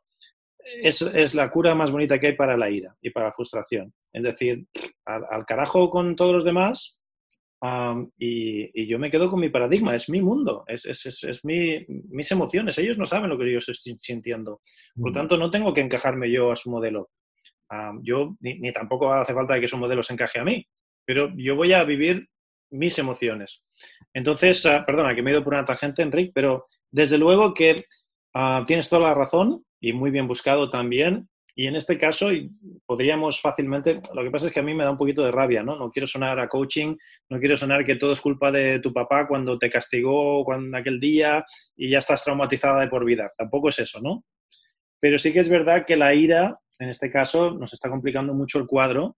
es, 0.83 1.35
la 1.35 1.51
cura 1.51 1.75
más 1.75 1.91
bonita 1.91 2.19
que 2.19 2.29
hay 2.29 2.33
para 2.35 2.57
la 2.57 2.71
ira 2.71 2.97
y 3.01 3.11
para 3.11 3.27
la 3.27 3.33
frustración. 3.33 3.93
Es 4.13 4.23
decir, 4.23 4.67
al, 5.05 5.45
carajo 5.47 5.91
con 5.91 6.17
todos 6.17 6.33
los 6.33 6.45
demás 6.45 7.01
y, 8.19 8.87
yo 8.87 8.99
me 8.99 9.11
quedo 9.11 9.31
con 9.31 9.41
mi 9.41 9.49
paradigma, 9.49 9.95
es 9.95 10.09
mi 10.09 10.21
mundo, 10.21 10.65
es, 10.67 10.85
es, 10.87 11.41
mis 11.45 12.31
emociones. 12.31 12.79
Ellos 12.79 12.99
no 12.99 13.07
saben 13.07 13.31
lo 13.31 13.39
que 13.39 13.51
yo 13.51 13.59
estoy 13.59 13.95
sintiendo. 13.99 14.61
Por 14.95 15.11
lo 15.11 15.13
tanto, 15.13 15.37
no 15.37 15.51
tengo 15.51 15.73
que 15.73 15.81
encajarme 15.81 16.31
yo 16.31 16.51
a 16.51 16.57
su 16.57 16.71
modelo. 16.71 17.11
yo 18.03 18.37
ni, 18.41 18.73
tampoco 18.73 19.13
hace 19.13 19.35
falta 19.35 19.61
que 19.61 19.69
su 19.69 19.79
modelo 19.79 20.03
se 20.03 20.13
encaje 20.13 20.41
a 20.41 20.45
mí, 20.45 20.67
pero 21.05 21.33
yo 21.37 21.57
voy 21.57 21.73
a 21.73 21.85
vivir 21.85 22.29
mis 22.71 22.99
emociones. 22.99 23.63
Entonces, 24.13 24.67
ah, 24.67 24.85
perdona 24.85 25.15
que 25.15 25.23
me 25.23 25.31
he 25.31 25.35
ido 25.35 25.45
por 25.45 25.55
una 25.55 25.65
tangente, 25.65 26.03
Enrique, 26.03 26.33
pero 26.35 26.67
desde 26.91 27.17
luego 27.17 27.55
que 27.55 27.85
ah, 28.35 28.65
tienes 28.67 28.89
toda 28.89 29.03
la 29.03 29.15
razón 29.15 29.66
y 29.81 29.93
muy 29.93 30.11
bien 30.11 30.27
buscado 30.27 30.71
también. 30.71 31.29
Y 31.59 31.67
en 31.67 31.75
este 31.75 31.97
caso 31.97 32.29
podríamos 32.85 33.41
fácilmente, 33.41 34.01
lo 34.15 34.23
que 34.23 34.31
pasa 34.31 34.47
es 34.47 34.53
que 34.53 34.61
a 34.61 34.63
mí 34.63 34.75
me 34.75 34.85
da 34.85 34.91
un 34.91 34.99
poquito 34.99 35.25
de 35.25 35.33
rabia, 35.33 35.63
¿no? 35.63 35.77
No 35.77 35.91
quiero 35.91 36.07
sonar 36.07 36.39
a 36.39 36.49
coaching, 36.49 36.97
no 37.31 37.39
quiero 37.39 37.57
sonar 37.57 37.87
que 37.87 37.97
todo 37.97 38.13
es 38.13 38.21
culpa 38.21 38.53
de 38.53 38.79
tu 38.81 38.93
papá 38.93 39.27
cuando 39.27 39.59
te 39.59 39.71
castigó 39.71 40.45
cuando, 40.45 40.77
aquel 40.77 41.01
día 41.01 41.47
y 41.75 41.89
ya 41.91 41.99
estás 41.99 42.23
traumatizada 42.23 42.81
de 42.81 42.89
por 42.89 43.07
vida. 43.07 43.31
Tampoco 43.37 43.71
es 43.71 43.79
eso, 43.79 44.01
¿no? 44.03 44.25
Pero 45.01 45.19
sí 45.19 45.33
que 45.33 45.41
es 45.41 45.49
verdad 45.49 45.87
que 45.87 45.97
la 45.97 46.15
ira, 46.15 46.61
en 46.79 46.91
este 46.91 47.11
caso, 47.11 47.53
nos 47.53 47.73
está 47.73 47.89
complicando 47.89 48.35
mucho 48.35 48.59
el 48.59 48.67
cuadro 48.67 49.17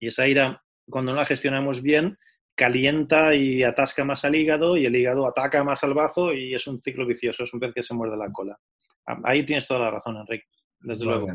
y 0.00 0.08
esa 0.08 0.26
ira, 0.26 0.62
cuando 0.90 1.12
no 1.12 1.18
la 1.18 1.26
gestionamos 1.26 1.82
bien, 1.82 2.18
calienta 2.56 3.34
y 3.34 3.62
atasca 3.62 4.04
más 4.04 4.24
al 4.24 4.34
hígado 4.34 4.76
y 4.76 4.86
el 4.86 4.96
hígado 4.96 5.26
ataca 5.28 5.62
más 5.62 5.84
al 5.84 5.94
bazo 5.94 6.32
y 6.32 6.54
es 6.54 6.66
un 6.66 6.82
ciclo 6.82 7.06
vicioso, 7.06 7.44
es 7.44 7.52
un 7.54 7.60
pez 7.60 7.72
que 7.74 7.82
se 7.82 7.94
muerde 7.94 8.16
la 8.16 8.32
cola. 8.32 8.58
Ahí 9.24 9.44
tienes 9.44 9.66
toda 9.66 9.80
la 9.80 9.90
razón, 9.90 10.16
Enrique, 10.16 10.46
desde 10.80 11.04
luego. 11.04 11.28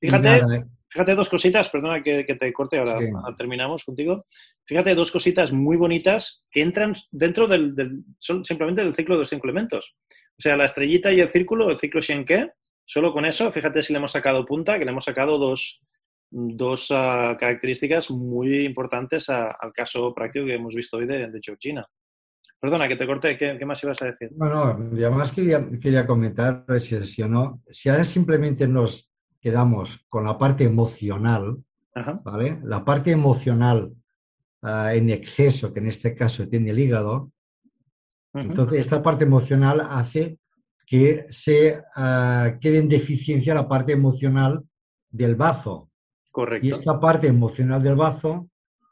Fíjate, 0.00 0.36
eh. 0.36 0.64
fíjate 0.88 1.14
dos 1.14 1.28
cositas, 1.28 1.68
perdona 1.68 2.02
que, 2.02 2.24
te 2.24 2.52
corte, 2.52 2.78
ahora, 2.78 2.98
terminamos 3.36 3.84
contigo. 3.84 4.26
Fíjate 4.64 4.94
dos 4.94 5.10
cositas 5.10 5.52
muy 5.52 5.76
bonitas 5.76 6.46
que 6.50 6.62
entran 6.62 6.92
dentro 7.10 7.46
del, 7.46 8.04
simplemente 8.18 8.84
del 8.84 8.94
ciclo 8.94 9.14
de 9.14 9.20
los 9.20 9.28
cinco 9.28 9.46
elementos. 9.46 9.94
O 10.10 10.40
sea, 10.40 10.56
la 10.56 10.66
estrellita 10.66 11.12
y 11.12 11.20
el 11.20 11.28
círculo, 11.28 11.70
el 11.70 11.78
ciclo 11.78 12.00
Shenke, 12.00 12.52
solo 12.84 13.12
con 13.12 13.24
eso, 13.24 13.50
fíjate 13.52 13.82
si 13.82 13.92
le 13.92 13.98
hemos 13.98 14.12
sacado 14.12 14.44
punta, 14.44 14.78
que 14.78 14.84
le 14.84 14.90
hemos 14.90 15.04
sacado 15.04 15.38
dos, 15.38 15.82
dos 16.30 16.88
ah, 16.90 17.36
características 17.38 18.10
muy 18.10 18.64
importantes 18.64 19.28
al 19.28 19.72
caso 19.74 20.14
práctico 20.14 20.46
que 20.46 20.54
hemos 20.54 20.74
visto 20.74 20.96
hoy 20.96 21.06
de, 21.06 21.30
de 21.30 21.40
Georgina. 21.42 21.86
Perdona, 22.60 22.88
que 22.88 22.96
te 22.96 23.06
corté, 23.06 23.38
¿qué, 23.38 23.64
más 23.64 23.82
ibas 23.82 24.02
a 24.02 24.06
decir? 24.06 24.30
Bueno, 24.32 24.62
además 24.92 25.32
quería, 25.32 25.66
quería 25.80 26.06
comentar 26.06 26.64
si, 26.78 27.02
si, 27.06 27.22
no, 27.22 27.62
si 27.70 27.88
ahora 27.88 28.04
simplemente 28.04 28.68
nos 28.68 29.10
quedamos 29.40 30.04
con 30.10 30.24
la 30.24 30.36
parte 30.36 30.64
emocional, 30.64 31.56
¿vale? 32.22 32.60
La 32.64 32.84
parte 32.84 33.12
emocional 33.12 33.90
ah, 34.60 34.94
en 34.94 35.08
exceso, 35.08 35.72
que 35.72 35.80
en 35.80 35.86
este 35.86 36.14
caso 36.14 36.46
tiene 36.48 36.70
el 36.70 36.78
hígado, 36.78 37.32
entonces 38.34 38.80
esta 38.80 39.02
parte 39.02 39.24
emocional 39.24 39.86
hace 39.90 40.38
que 40.86 41.26
se 41.30 41.78
uh, 41.78 42.58
quede 42.60 42.78
en 42.78 42.88
deficiencia 42.88 43.54
la 43.54 43.68
parte 43.68 43.92
emocional 43.92 44.62
del 45.08 45.34
bazo. 45.34 45.90
Correcto. 46.30 46.66
Y 46.66 46.72
esta 46.72 47.00
parte 47.00 47.26
emocional 47.26 47.82
del 47.82 47.96
bazo 47.96 48.48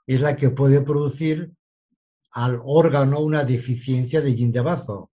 es 0.07 0.21
la 0.21 0.35
que 0.35 0.51
puede 0.51 0.81
producir 0.81 1.53
al 2.33 2.61
órgano 2.65 3.21
una 3.21 3.45
deficiencia 3.45 4.21
de 4.21 4.35
yin 4.35 4.53
de 4.53 4.61
bazo. 4.61 5.11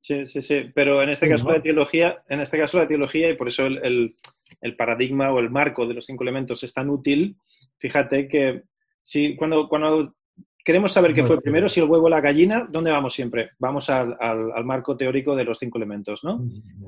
Sí, 0.00 0.24
sí, 0.26 0.40
sí. 0.40 0.70
Pero 0.74 1.02
en 1.02 1.08
este 1.08 1.28
caso 1.28 1.50
la 1.50 1.58
etiología, 1.58 2.22
en 2.28 2.40
este 2.40 2.58
caso 2.58 2.78
la 2.78 2.84
etiología, 2.84 3.30
y 3.30 3.34
por 3.34 3.48
eso 3.48 3.66
el, 3.66 4.16
paradigma 4.76 5.32
o 5.32 5.40
el 5.40 5.50
marco 5.50 5.86
de 5.86 5.94
los 5.94 6.06
cinco 6.06 6.22
elementos 6.22 6.62
es 6.62 6.72
tan 6.72 6.90
útil, 6.90 7.36
fíjate 7.78 8.28
que 8.28 8.62
si 9.02 9.36
cuando, 9.36 9.68
cuando 9.68 10.14
queremos 10.64 10.92
saber 10.92 11.12
qué 11.12 11.24
fue 11.24 11.40
primero, 11.40 11.68
si 11.68 11.80
el 11.80 11.88
huevo 11.88 12.06
o 12.06 12.08
la 12.08 12.20
gallina, 12.20 12.68
¿dónde 12.70 12.90
vamos 12.90 13.14
siempre? 13.14 13.50
Vamos 13.58 13.90
al, 13.90 14.16
marco 14.64 14.96
teórico 14.96 15.34
de 15.34 15.44
los 15.44 15.58
cinco 15.58 15.78
elementos, 15.78 16.22
¿no? 16.22 16.40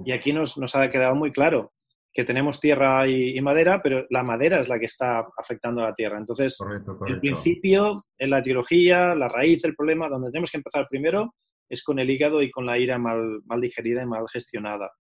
Y 0.04 0.12
aquí 0.12 0.32
nos, 0.32 0.56
nos 0.58 0.74
ha 0.76 0.88
quedado 0.88 1.14
muy 1.14 1.32
claro 1.32 1.72
que 2.12 2.24
tenemos 2.24 2.60
tierra 2.60 3.06
y, 3.06 3.40
madera, 3.40 3.80
pero 3.82 4.06
la 4.10 4.22
madera 4.22 4.60
es 4.60 4.68
la 4.68 4.78
que 4.78 4.86
está 4.86 5.26
afectando 5.36 5.82
a 5.82 5.90
la 5.90 5.94
tierra. 5.94 6.18
Entonces, 6.18 6.58
el 7.06 7.20
principio, 7.20 8.04
en 8.18 8.30
la 8.30 8.38
etiología, 8.38 9.14
la 9.14 9.28
raíz 9.28 9.62
del 9.62 9.76
problema, 9.76 10.08
donde 10.08 10.30
tenemos 10.30 10.50
que 10.50 10.58
empezar 10.58 10.88
primero 10.88 11.34
es 11.68 11.82
con 11.82 11.98
el 11.98 12.08
hígado 12.08 12.42
y 12.42 12.50
con 12.50 12.66
la 12.66 12.78
ira 12.78 12.98
mal, 12.98 13.42
mal 13.44 13.60
digerida 13.60 14.02
y 14.02 14.06
mal 14.06 14.24
gestionada. 14.32 14.90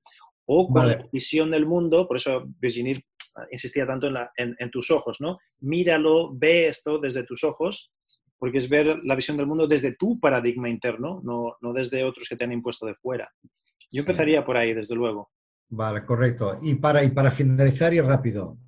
O 0.46 0.68
con 0.68 0.88
la 0.88 1.08
visión 1.12 1.50
del 1.50 1.66
mundo, 1.66 2.06
por 2.06 2.16
eso 2.16 2.44
Virginie 2.58 3.04
insistía 3.50 3.86
tanto 3.86 4.08
en, 4.36 4.56
en, 4.58 4.70
tus 4.70 4.90
ojos, 4.90 5.20
¿no? 5.20 5.38
Míralo, 5.60 6.30
ve 6.34 6.68
esto 6.68 6.98
desde 6.98 7.24
tus 7.24 7.44
ojos, 7.44 7.92
porque 8.38 8.58
es 8.58 8.68
ver 8.68 9.00
la 9.04 9.14
visión 9.14 9.36
del 9.36 9.46
mundo 9.46 9.66
desde 9.66 9.96
tu 9.96 10.18
paradigma 10.18 10.68
interno, 10.68 11.20
no, 11.22 11.56
no 11.60 11.72
desde 11.72 12.04
otros 12.04 12.28
que 12.28 12.36
te 12.36 12.44
han 12.44 12.52
impuesto 12.52 12.86
de 12.86 12.94
fuera. 12.94 13.30
Yo 13.90 14.00
empezaría 14.00 14.44
por 14.44 14.56
ahí, 14.56 14.74
desde 14.74 14.94
luego. 14.94 15.30
Vale, 15.70 16.04
correcto. 16.04 16.58
Y 16.62 16.74
para, 16.76 17.02
y 17.02 17.10
para 17.10 17.30
finalizar 17.30 17.92
y 17.92 18.00
rápido. 18.00 18.58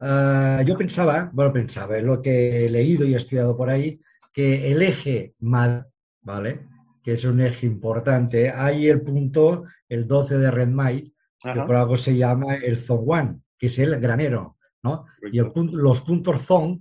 Ah, 0.00 0.62
yo 0.66 0.76
pensaba, 0.76 1.30
bueno, 1.32 1.52
pensaba, 1.52 1.98
en 1.98 2.06
lo 2.06 2.20
que 2.20 2.66
he 2.66 2.68
leído 2.68 3.04
y 3.04 3.14
he 3.14 3.16
estudiado 3.16 3.56
por 3.56 3.70
ahí, 3.70 4.00
que 4.32 4.72
el 4.72 4.82
eje 4.82 5.34
mal, 5.40 5.86
¿vale? 6.22 6.66
Que 7.02 7.12
es 7.12 7.24
un 7.24 7.40
eje 7.40 7.66
importante. 7.66 8.50
Hay 8.50 8.88
el 8.88 9.02
punto, 9.02 9.64
el 9.88 10.08
12 10.08 10.38
de 10.38 10.50
Redmay, 10.50 11.14
que 11.40 11.60
por 11.60 11.76
algo 11.76 11.96
se 11.96 12.16
llama 12.16 12.56
el 12.56 12.78
Zong 12.80 13.40
que 13.58 13.66
es 13.66 13.78
el 13.78 14.00
granero, 14.00 14.56
¿no? 14.82 15.06
Y 15.30 15.38
el 15.38 15.52
los 15.54 16.02
puntos 16.02 16.42
Zong, 16.42 16.80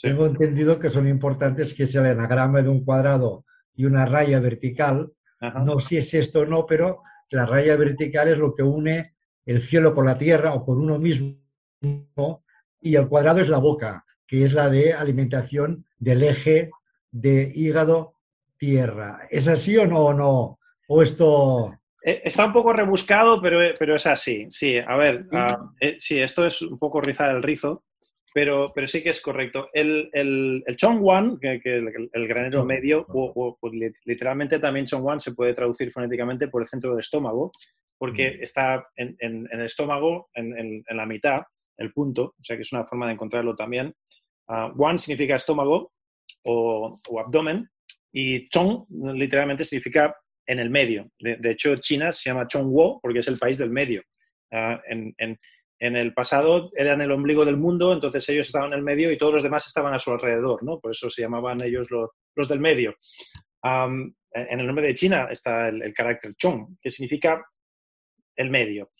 tengo 0.00 0.26
entendido 0.26 0.78
que 0.78 0.90
son 0.90 1.06
importantes, 1.06 1.74
que 1.74 1.84
es 1.84 1.94
el 1.94 2.06
enagrama 2.06 2.62
de 2.62 2.70
un 2.70 2.84
cuadrado 2.84 3.44
y 3.74 3.84
una 3.84 4.06
raya 4.06 4.40
vertical. 4.40 5.12
No 5.64 5.80
sé 5.80 5.88
si 5.88 5.96
es 5.98 6.14
esto 6.14 6.40
o 6.40 6.46
no, 6.46 6.64
pero 6.64 7.02
la 7.32 7.46
raya 7.46 7.76
vertical 7.76 8.28
es 8.28 8.38
lo 8.38 8.54
que 8.54 8.62
une 8.62 9.14
el 9.44 9.62
cielo 9.62 9.94
con 9.94 10.06
la 10.06 10.18
tierra 10.18 10.54
o 10.54 10.64
con 10.64 10.78
uno 10.78 10.98
mismo, 10.98 12.44
y 12.80 12.94
el 12.94 13.08
cuadrado 13.08 13.40
es 13.40 13.48
la 13.48 13.58
boca, 13.58 14.04
que 14.26 14.44
es 14.44 14.52
la 14.52 14.68
de 14.68 14.92
alimentación 14.92 15.84
del 15.98 16.22
eje 16.22 16.70
de 17.10 17.50
hígado-tierra. 17.54 19.26
¿Es 19.30 19.48
así 19.48 19.76
o 19.76 19.86
no? 19.86 20.12
no? 20.14 20.58
¿O 20.88 21.02
esto...? 21.02 21.74
Eh, 22.04 22.22
está 22.24 22.46
un 22.46 22.52
poco 22.52 22.72
rebuscado, 22.72 23.40
pero, 23.40 23.60
pero 23.78 23.94
es 23.94 24.06
así. 24.06 24.46
Sí, 24.48 24.76
a 24.78 24.96
ver, 24.96 25.26
ah, 25.32 25.70
eh, 25.80 25.96
sí, 25.98 26.18
esto 26.18 26.44
es 26.44 26.60
un 26.62 26.78
poco 26.78 27.00
rizar 27.00 27.30
el 27.30 27.42
rizo, 27.42 27.84
pero, 28.34 28.72
pero 28.74 28.86
sí 28.86 29.02
que 29.02 29.10
es 29.10 29.20
correcto. 29.20 29.68
El, 29.72 30.08
el, 30.12 30.64
el 30.66 30.76
Chongwan, 30.76 31.38
que, 31.38 31.60
el, 31.64 32.28
granero 32.28 32.64
medio, 32.64 33.04
o, 33.08 33.58
literalmente 34.04 34.58
también 34.58 34.86
Chongwan 34.86 35.20
se 35.20 35.34
puede 35.34 35.54
traducir 35.54 35.92
fonéticamente 35.92 36.48
por 36.48 36.62
el 36.62 36.68
centro 36.68 36.90
del 36.90 37.00
estómago, 37.00 37.52
porque 37.98 38.30
mm. 38.30 38.42
está 38.42 38.86
en, 38.96 39.16
en, 39.18 39.48
el 39.50 39.62
estómago, 39.62 40.30
en, 40.34 40.82
la 40.88 41.06
mitad, 41.06 41.42
el 41.76 41.92
punto, 41.92 42.34
o 42.38 42.44
sea 42.44 42.56
que 42.56 42.62
es 42.62 42.72
una 42.72 42.86
forma 42.86 43.06
de 43.06 43.12
encontrarlo 43.12 43.54
también. 43.54 43.94
Uh, 44.48 44.72
wan 44.74 44.98
significa 44.98 45.36
estómago 45.36 45.92
o, 46.44 46.94
o, 47.08 47.20
abdomen, 47.20 47.68
y 48.12 48.48
Chong 48.48 48.86
literalmente 49.14 49.64
significa 49.64 50.14
en 50.46 50.58
el 50.58 50.70
medio. 50.70 51.10
De, 51.18 51.50
hecho, 51.50 51.76
China 51.76 52.12
se 52.12 52.30
llama 52.30 52.46
Chongwo 52.46 52.98
porque 53.00 53.20
es 53.20 53.28
el 53.28 53.38
país 53.38 53.58
del 53.58 53.70
medio. 53.70 54.02
Uh, 54.50 54.76
en, 54.86 55.14
en 55.16 55.38
el 55.82 56.14
pasado 56.14 56.70
eran 56.76 57.00
el 57.00 57.10
ombligo 57.10 57.44
del 57.44 57.56
mundo, 57.56 57.92
entonces 57.92 58.28
ellos 58.28 58.46
estaban 58.46 58.72
en 58.72 58.78
el 58.78 58.84
medio 58.84 59.10
y 59.10 59.18
todos 59.18 59.34
los 59.34 59.42
demás 59.42 59.66
estaban 59.66 59.92
a 59.92 59.98
su 59.98 60.12
alrededor, 60.12 60.62
¿no? 60.62 60.78
Por 60.78 60.92
eso 60.92 61.10
se 61.10 61.22
llamaban 61.22 61.60
ellos 61.60 61.88
los, 61.90 62.48
del 62.48 62.60
medio. 62.60 62.94
en 63.64 64.60
el 64.60 64.66
nombre 64.66 64.86
de 64.86 64.94
China 64.94 65.26
está 65.28 65.68
el, 65.68 65.92
carácter 65.92 66.34
chong, 66.36 66.76
que 66.80 66.88
significa 66.88 67.44
el 68.36 68.48
medio. 68.48 68.92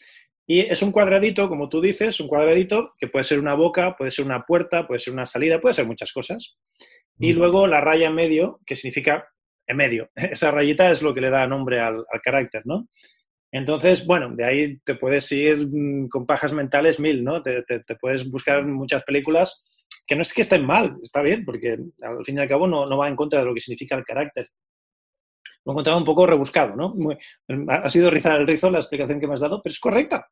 Y 0.45 0.61
es 0.61 0.83
un 0.83 0.91
cuadradito, 0.91 1.49
como 1.49 1.69
tú 1.69 1.81
dices, 1.81 2.19
un 2.19 2.27
cuadradito 2.27 2.95
que 2.99 3.07
puede 3.07 3.23
ser 3.23 3.39
una 3.39 3.55
boca, 3.55 3.97
puede 3.97 4.11
ser 4.11 4.25
una 4.25 4.43
puerta, 4.43 4.87
puede 4.89 4.99
ser 4.99 5.15
una 5.15 5.25
salida, 5.25 5.61
puede 5.61 5.75
ser 5.75 5.87
muchas 5.87 6.13
cosas. 6.13 6.59
Y 7.17 7.33
luego 7.33 7.69
la 7.69 7.81
raya 7.81 8.09
en 8.09 8.17
medio, 8.17 8.61
que 8.67 8.75
significa 8.75 9.29
en 9.69 9.77
medio. 9.77 10.11
Esa 10.17 10.51
rayita 10.51 10.91
es 10.91 11.01
lo 11.01 11.15
que 11.15 11.21
le 11.21 11.31
da 11.31 11.47
nombre 11.47 11.79
al, 11.79 12.05
al 12.11 12.21
carácter, 12.21 12.63
¿no? 12.65 12.89
Entonces, 13.53 14.07
bueno, 14.07 14.35
de 14.35 14.45
ahí 14.45 14.79
te 14.79 14.95
puedes 14.95 15.31
ir 15.31 15.69
mm, 15.71 16.09
con 16.09 16.25
pajas 16.25 16.55
mentales 16.55 16.99
mil, 16.99 17.23
¿no? 17.23 17.43
Te, 17.43 17.63
puedes 18.01 18.29
buscar 18.31 18.65
muchas 18.67 19.05
películas 19.05 19.63
que 20.07 20.17
no 20.17 20.23
es 20.23 20.33
que 20.33 20.41
estén 20.41 20.65
mal, 20.65 20.97
está 21.03 21.21
bien, 21.21 21.45
porque 21.45 21.77
al 22.03 22.25
fin 22.25 22.39
y 22.39 22.41
al 22.41 22.49
cabo 22.49 22.67
no, 22.67 22.97
va 22.97 23.09
en 23.09 23.15
contra 23.15 23.41
de 23.41 23.47
lo 23.47 23.55
que 23.55 23.61
significa 23.61 23.95
el 23.95 24.05
carácter. 24.05 24.49
Lo 25.65 25.71
he 25.71 25.75
encontrado 25.75 25.99
un 25.99 26.05
poco 26.05 26.27
rebuscado, 26.27 26.75
¿no? 26.75 26.95
ha 27.69 27.89
sido 27.89 28.11
rizar 28.11 28.41
el 28.41 28.47
rizo 28.47 28.71
la 28.71 28.79
explicación 28.79 29.21
que 29.21 29.29
me 29.29 29.35
has 29.35 29.41
dado, 29.41 29.61
pero 29.63 29.71
es 29.71 29.79
correcta. 29.79 30.27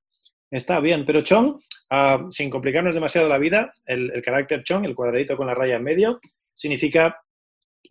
Está 0.50 0.80
bien, 0.80 1.04
pero 1.04 1.20
Chong, 1.20 1.60
ah, 1.90 2.26
sin 2.30 2.50
complicarnos 2.50 2.94
demasiado 2.94 3.28
la 3.28 3.38
vida, 3.38 3.72
el, 3.86 4.10
el, 4.10 4.22
carácter 4.22 4.64
Chong, 4.64 4.84
el 4.84 4.96
cuadradito 4.96 5.36
con 5.36 5.46
la 5.46 5.54
raya 5.54 5.76
en 5.76 5.84
medio, 5.84 6.20
significa 6.52 7.22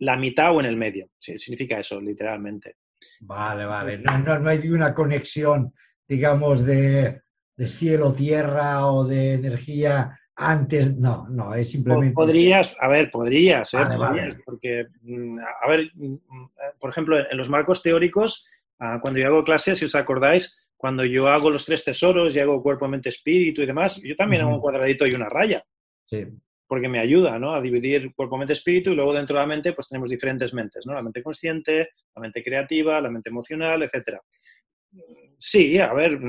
la 0.00 0.16
mitad 0.16 0.54
o 0.54 0.60
en 0.60 0.66
el 0.66 0.76
medio. 0.76 1.08
Sí, 1.18 1.38
significa 1.38 1.80
eso, 1.80 1.98
literalmente. 2.00 2.76
Vale, 3.20 3.64
vale. 3.66 3.98
No, 3.98 4.38
no, 4.38 4.48
hay 4.48 4.68
una 4.68 4.94
conexión, 4.94 5.72
digamos, 6.08 6.64
de, 6.64 7.22
cielo-tierra 7.56 8.86
o 8.86 9.04
de 9.04 9.34
energía 9.34 10.18
antes. 10.34 10.96
No, 10.96 11.28
no, 11.28 11.54
es 11.54 11.70
simplemente. 11.70 12.14
Podrías, 12.14 12.74
a 12.80 12.88
ver, 12.88 13.10
podrías, 13.10 13.74
¿eh? 13.74 13.78
porque, 14.44 14.86
mm, 15.02 15.38
a 15.38 15.68
ver, 15.68 15.90
mm, 15.94 16.16
por 16.78 16.90
ejemplo, 16.90 17.18
en 17.18 17.36
los 17.36 17.50
marcos 17.50 17.82
teóricos, 17.82 18.48
ah, 18.78 18.98
cuando 19.00 19.20
yo 19.20 19.26
hago 19.26 19.44
clases, 19.44 19.78
si 19.78 19.84
os 19.84 19.94
acordáis, 19.94 20.58
cuando 20.76 21.04
yo 21.04 21.28
hago 21.28 21.50
los 21.50 21.66
tres 21.66 21.84
tesoros 21.84 22.34
y 22.34 22.40
hago 22.40 22.62
cuerpo, 22.62 22.88
mente, 22.88 23.10
espíritu 23.10 23.60
y 23.60 23.66
demás, 23.66 24.00
yo 24.02 24.16
también 24.16 24.42
hago 24.42 24.54
un 24.54 24.60
cuadradito 24.60 25.06
y 25.06 25.12
una 25.12 25.28
raya. 25.28 25.62
Sí 26.04 26.26
porque 26.70 26.88
me 26.88 27.00
ayuda 27.00 27.36
¿no? 27.36 27.52
a 27.52 27.60
dividir 27.60 28.14
cuerpo, 28.14 28.38
mente, 28.38 28.52
espíritu 28.52 28.92
y 28.92 28.94
luego 28.94 29.12
dentro 29.12 29.34
de 29.34 29.42
la 29.42 29.46
mente 29.46 29.72
pues 29.72 29.88
tenemos 29.88 30.08
diferentes 30.08 30.54
mentes, 30.54 30.86
¿no? 30.86 30.94
la 30.94 31.02
mente 31.02 31.20
consciente, 31.20 31.88
la 32.14 32.22
mente 32.22 32.44
creativa, 32.44 33.00
la 33.00 33.10
mente 33.10 33.28
emocional, 33.28 33.82
etc. 33.82 34.20
Sí, 35.36 35.80
a 35.80 35.92
ver, 35.92 36.20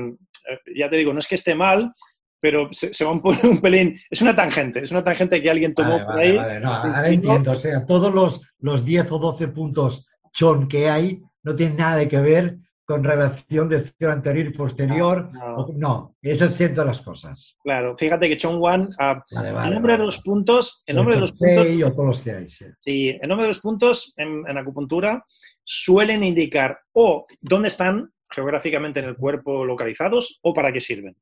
ya 0.74 0.90
te 0.90 0.96
digo, 0.96 1.12
no 1.12 1.20
es 1.20 1.28
que 1.28 1.36
esté 1.36 1.54
mal, 1.54 1.92
pero 2.40 2.68
se, 2.72 3.04
va 3.04 3.12
un, 3.12 3.22
un, 3.44 3.60
pelín, 3.60 3.96
es 4.10 4.20
una 4.20 4.34
tangente, 4.34 4.80
es 4.80 4.90
una 4.90 5.04
tangente 5.04 5.40
que 5.40 5.48
alguien 5.48 5.74
tomó 5.74 6.04
por 6.04 6.18
ahí. 6.18 6.36
no, 6.60 6.74
ahora 6.74 7.08
entiendo, 7.08 7.52
o 7.52 7.54
sea, 7.54 7.86
todos 7.86 8.12
los, 8.12 8.42
los 8.58 8.84
10 8.84 9.12
o 9.12 9.18
12 9.20 9.46
puntos 9.46 10.08
chon 10.32 10.66
que 10.66 10.90
hay 10.90 11.22
no 11.44 11.54
tienen 11.54 11.76
nada 11.76 12.08
que 12.08 12.18
ver 12.18 12.56
con 12.92 13.02
relación 13.02 13.70
de 13.70 13.90
anterior 14.06 14.48
y 14.48 14.50
posterior. 14.50 15.30
No, 15.74 16.14
es 16.20 16.42
el 16.42 16.52
centro 16.56 16.82
de 16.82 16.88
las 16.88 17.00
cosas. 17.00 17.56
Claro, 17.62 17.96
fíjate 17.96 18.28
que 18.28 18.36
Chong 18.36 18.60
Wan, 18.60 18.90
uh, 19.00 19.38
el 19.40 19.70
nombre 19.72 19.96
de 19.96 20.04
los 20.04 20.20
puntos, 20.20 20.82
el 20.84 20.96
nombre 20.96 21.14
de 21.14 21.22
los 21.22 21.32
puntos, 21.32 21.66
todos 21.94 22.06
los 22.06 22.20
que 22.20 22.32
hay, 22.32 22.48
sí. 22.50 23.08
el 23.08 23.26
nombre 23.26 23.44
de 23.44 23.48
los 23.48 23.60
puntos 23.60 24.12
en, 24.18 24.58
acupuntura 24.58 25.24
suelen 25.64 26.22
indicar 26.22 26.80
o 26.92 27.26
dónde 27.40 27.68
están 27.68 28.12
geográficamente 28.28 29.00
en 29.00 29.06
el 29.06 29.16
cuerpo 29.16 29.64
localizados 29.64 30.38
o 30.42 30.52
para 30.52 30.70
qué 30.70 30.80
sirven, 30.80 31.16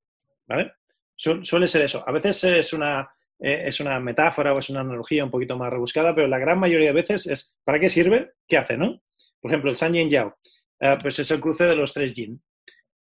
¿vale? 0.49 0.73
suele 1.15 1.69
ser 1.69 1.83
eso. 1.83 2.03
A 2.05 2.11
veces 2.11 2.43
es 2.43 2.73
una, 2.73 3.09
eh, 3.39 3.63
es 3.67 3.79
una 3.79 4.01
metáfora 4.01 4.53
o 4.55 4.59
es 4.59 4.71
una 4.71 4.81
analogía 4.81 5.25
un 5.25 5.31
poquito 5.31 5.57
más 5.57 5.71
rebuscada, 5.71 6.17
pero 6.17 6.27
la 6.27 6.39
gran 6.39 6.59
mayoría 6.59 6.89
de 6.89 6.95
veces 6.95 7.29
es 7.29 7.57
¿para 7.63 7.79
qué 7.79 7.89
sirve? 7.89 8.33
¿Qué 8.49 8.57
hace, 8.59 8.77
no? 8.77 9.01
Por 9.41 9.53
ejemplo, 9.53 9.71
el 9.71 9.77
San 9.77 9.93
Yin 9.93 10.11
Yao. 10.11 10.37
Eh, 10.81 10.97
pues 11.01 11.19
es 11.19 11.31
el 11.31 11.41
cruce 11.41 11.65
de 11.65 11.77
los 11.77 11.93
tres 11.93 12.17
yin. 12.17 12.41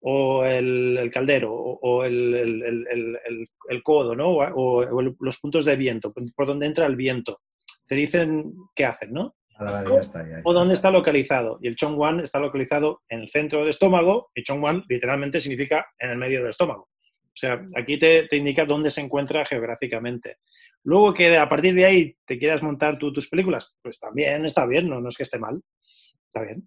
o 0.03 0.45
el, 0.45 1.11
caldero 1.13 1.53
o, 1.53 2.05
el, 2.05 3.83
codo, 3.83 4.15
¿no? 4.15 4.31
O, 4.31 5.03
los 5.03 5.39
puntos 5.39 5.65
de 5.65 5.77
viento, 5.77 6.13
por 6.13 6.47
donde 6.47 6.67
entra 6.67 6.87
el 6.87 6.97
viento. 6.97 7.41
Te 7.87 7.95
dicen 7.95 8.53
qué 8.75 8.85
hacen, 8.85 9.13
¿no? 9.13 9.35
O 10.45 10.53
dónde 10.53 10.75
está 10.75 10.91
localizado. 10.91 11.59
Y 11.61 11.69
el 11.69 11.77
Chong 11.77 12.21
está 12.23 12.39
localizado 12.39 13.03
en 13.09 13.21
el 13.21 13.29
centro 13.29 13.61
del 13.61 13.69
estómago 13.69 14.31
y 14.35 14.43
Chong 14.43 14.85
literalmente 14.89 15.41
significa 15.41 15.87
en 15.99 16.11
el 16.11 16.19
medio 16.19 16.41
del 16.41 16.51
estómago. 16.51 16.89
O 17.25 17.37
sea, 17.41 17.65
aquí 17.77 17.99
te, 17.99 18.27
indica 18.33 18.65
dónde 18.65 18.91
se 18.91 19.01
encuentra 19.01 19.45
geográficamente. 19.45 20.39
Luego 20.85 21.15
que 21.15 21.37
a 21.37 21.49
partir 21.49 21.75
de 21.75 21.85
ahí 21.85 22.17
te 22.25 22.39
quieras 22.39 22.63
montar 22.63 22.99
tus 22.99 23.29
películas, 23.29 23.77
pues 23.83 24.01
también 24.01 24.45
está 24.45 24.67
bien, 24.67 24.89
no, 24.89 25.01
no 25.01 25.09
es 25.11 25.17
que 25.17 25.23
esté 25.23 25.39
mal. 25.39 25.61
Está 26.27 26.43
bien. 26.43 26.67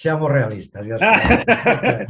Seamos 0.00 0.32
realistas, 0.32 0.86
ya 0.86 0.96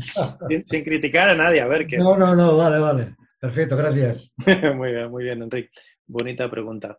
sin, 0.49 0.85
criticar 0.85 1.30
a 1.30 1.35
nadie, 1.35 1.61
a 1.61 1.66
ver 1.66 1.88
qué. 1.88 1.99
No, 1.99 2.16
no, 2.16 2.37
no, 2.37 2.56
vale, 2.56 2.78
vale. 2.78 3.16
Perfecto, 3.40 3.76
gracias. 3.76 4.30
muy 4.76 4.92
bien, 4.92 5.11
muy 5.11 5.25
bien, 5.25 5.42
Enrique. 5.42 5.70
Bonita 6.11 6.50
pregunta. 6.50 6.99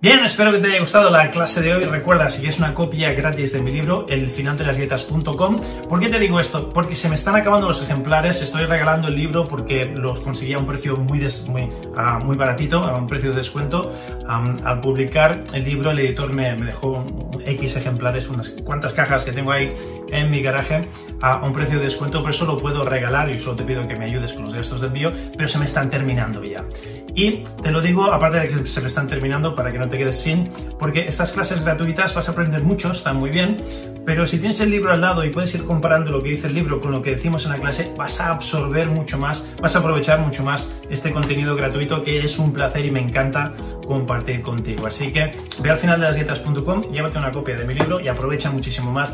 Bien, 0.00 0.24
espero 0.24 0.50
que 0.50 0.58
te 0.58 0.66
haya 0.66 0.80
gustado 0.80 1.08
la 1.08 1.30
clase 1.30 1.62
de 1.62 1.72
hoy. 1.72 1.84
Recuerda, 1.84 2.28
si 2.30 2.40
quieres 2.40 2.58
una 2.58 2.74
copia 2.74 3.12
gratis 3.12 3.52
de 3.52 3.60
mi 3.60 3.70
libro, 3.70 4.06
elfinaldelasdietas.com. 4.08 5.60
¿Por 5.88 6.00
qué 6.00 6.08
te 6.08 6.18
digo 6.18 6.40
esto? 6.40 6.72
Porque 6.72 6.96
se 6.96 7.08
me 7.08 7.14
están 7.14 7.36
acabando 7.36 7.68
los 7.68 7.80
ejemplares. 7.80 8.42
Estoy 8.42 8.64
regalando 8.64 9.06
el 9.06 9.14
libro 9.14 9.46
porque 9.46 9.84
los 9.86 10.18
conseguí 10.18 10.54
a 10.54 10.58
un 10.58 10.66
precio 10.66 10.96
muy, 10.96 11.20
muy, 11.46 11.62
uh, 11.62 12.24
muy 12.24 12.36
baratito, 12.36 12.78
a 12.78 12.96
un 12.96 13.06
precio 13.06 13.30
de 13.30 13.36
descuento. 13.36 13.92
al 14.26 14.80
publicar 14.80 15.44
el 15.54 15.64
libro, 15.64 15.92
el 15.92 16.00
editor 16.00 16.32
me, 16.32 16.56
me 16.56 16.66
dejó 16.66 17.06
X 17.46 17.76
ejemplares, 17.76 18.28
unas 18.28 18.50
cuantas 18.64 18.92
cajas 18.94 19.24
que 19.24 19.30
tengo 19.30 19.52
ahí 19.52 19.72
en 20.08 20.28
mi 20.28 20.42
garaje 20.42 20.88
a 21.20 21.44
un 21.44 21.52
precio 21.52 21.78
de 21.78 21.84
descuento. 21.84 22.20
Por 22.20 22.30
eso 22.30 22.46
lo 22.46 22.58
puedo 22.58 22.84
regalar 22.84 23.30
y 23.30 23.38
solo 23.38 23.56
te 23.56 23.62
pido 23.62 23.86
que 23.86 23.94
me 23.94 24.06
ayudes 24.06 24.32
con 24.32 24.44
los 24.44 24.54
gastos 24.54 24.80
de 24.80 24.88
envío, 24.88 25.12
pero 25.36 25.48
se 25.48 25.58
me 25.60 25.66
están 25.66 25.88
terminando 25.88 26.42
ya. 26.42 26.64
Y 27.14 27.44
te 27.62 27.70
lo 27.70 27.80
digo, 27.80 28.12
aparte 28.12 28.40
de 28.40 28.48
que 28.48 28.66
se 28.66 28.80
me 28.80 28.86
están 28.86 29.08
terminando, 29.08 29.54
para 29.54 29.72
que 29.72 29.78
no 29.78 29.88
te 29.88 29.98
quedes 29.98 30.16
sin, 30.16 30.50
porque 30.78 31.06
estas 31.08 31.32
clases 31.32 31.64
gratuitas 31.64 32.14
vas 32.14 32.28
a 32.28 32.32
aprender 32.32 32.62
mucho, 32.62 32.92
están 32.92 33.16
muy 33.16 33.30
bien, 33.30 33.60
pero 34.04 34.26
si 34.26 34.38
tienes 34.38 34.60
el 34.60 34.70
libro 34.70 34.92
al 34.92 35.00
lado 35.00 35.24
y 35.24 35.30
puedes 35.30 35.54
ir 35.54 35.64
comparando 35.64 36.10
lo 36.10 36.22
que 36.22 36.30
dice 36.30 36.46
el 36.46 36.54
libro 36.54 36.80
con 36.80 36.92
lo 36.92 37.02
que 37.02 37.14
decimos 37.14 37.44
en 37.44 37.52
la 37.52 37.58
clase, 37.58 37.92
vas 37.96 38.20
a 38.20 38.30
absorber 38.30 38.88
mucho 38.88 39.18
más, 39.18 39.48
vas 39.60 39.76
a 39.76 39.80
aprovechar 39.80 40.20
mucho 40.20 40.42
más 40.42 40.72
este 40.88 41.12
contenido 41.12 41.54
gratuito 41.54 42.02
que 42.02 42.24
es 42.24 42.38
un 42.38 42.52
placer 42.52 42.86
y 42.86 42.90
me 42.90 43.00
encanta 43.00 43.54
compartir 43.86 44.40
contigo. 44.40 44.86
Así 44.86 45.12
que 45.12 45.34
ve 45.62 45.70
al 45.70 45.78
final 45.78 46.00
de 46.00 46.06
las 46.06 46.16
dietas.com, 46.16 46.90
llévate 46.90 47.18
una 47.18 47.32
copia 47.32 47.56
de 47.56 47.64
mi 47.64 47.74
libro 47.74 48.00
y 48.00 48.08
aprovecha 48.08 48.50
muchísimo 48.50 48.90
más 48.90 49.12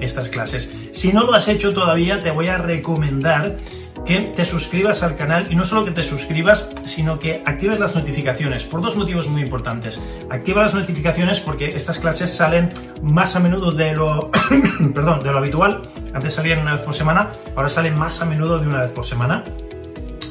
estas 0.00 0.28
clases. 0.28 0.74
Si 0.92 1.12
no 1.12 1.24
lo 1.24 1.34
has 1.34 1.48
hecho 1.48 1.72
todavía, 1.72 2.22
te 2.22 2.30
voy 2.30 2.48
a 2.48 2.58
recomendar 2.58 3.58
que 4.08 4.20
te 4.34 4.46
suscribas 4.46 5.02
al 5.02 5.16
canal 5.16 5.52
y 5.52 5.54
no 5.54 5.66
solo 5.66 5.84
que 5.84 5.90
te 5.90 6.02
suscribas, 6.02 6.70
sino 6.86 7.18
que 7.18 7.42
actives 7.44 7.78
las 7.78 7.94
notificaciones 7.94 8.64
por 8.64 8.80
dos 8.80 8.96
motivos 8.96 9.28
muy 9.28 9.42
importantes. 9.42 10.02
Activa 10.30 10.62
las 10.62 10.74
notificaciones 10.74 11.40
porque 11.40 11.76
estas 11.76 11.98
clases 11.98 12.34
salen 12.34 12.72
más 13.02 13.36
a 13.36 13.40
menudo 13.40 13.70
de 13.70 13.92
lo, 13.92 14.30
perdón, 14.94 15.22
de 15.22 15.30
lo 15.30 15.36
habitual. 15.36 15.90
Antes 16.14 16.32
salían 16.32 16.60
una 16.60 16.72
vez 16.72 16.80
por 16.80 16.94
semana, 16.94 17.32
ahora 17.54 17.68
salen 17.68 17.98
más 17.98 18.22
a 18.22 18.24
menudo 18.24 18.58
de 18.58 18.66
una 18.66 18.80
vez 18.80 18.92
por 18.92 19.04
semana. 19.04 19.44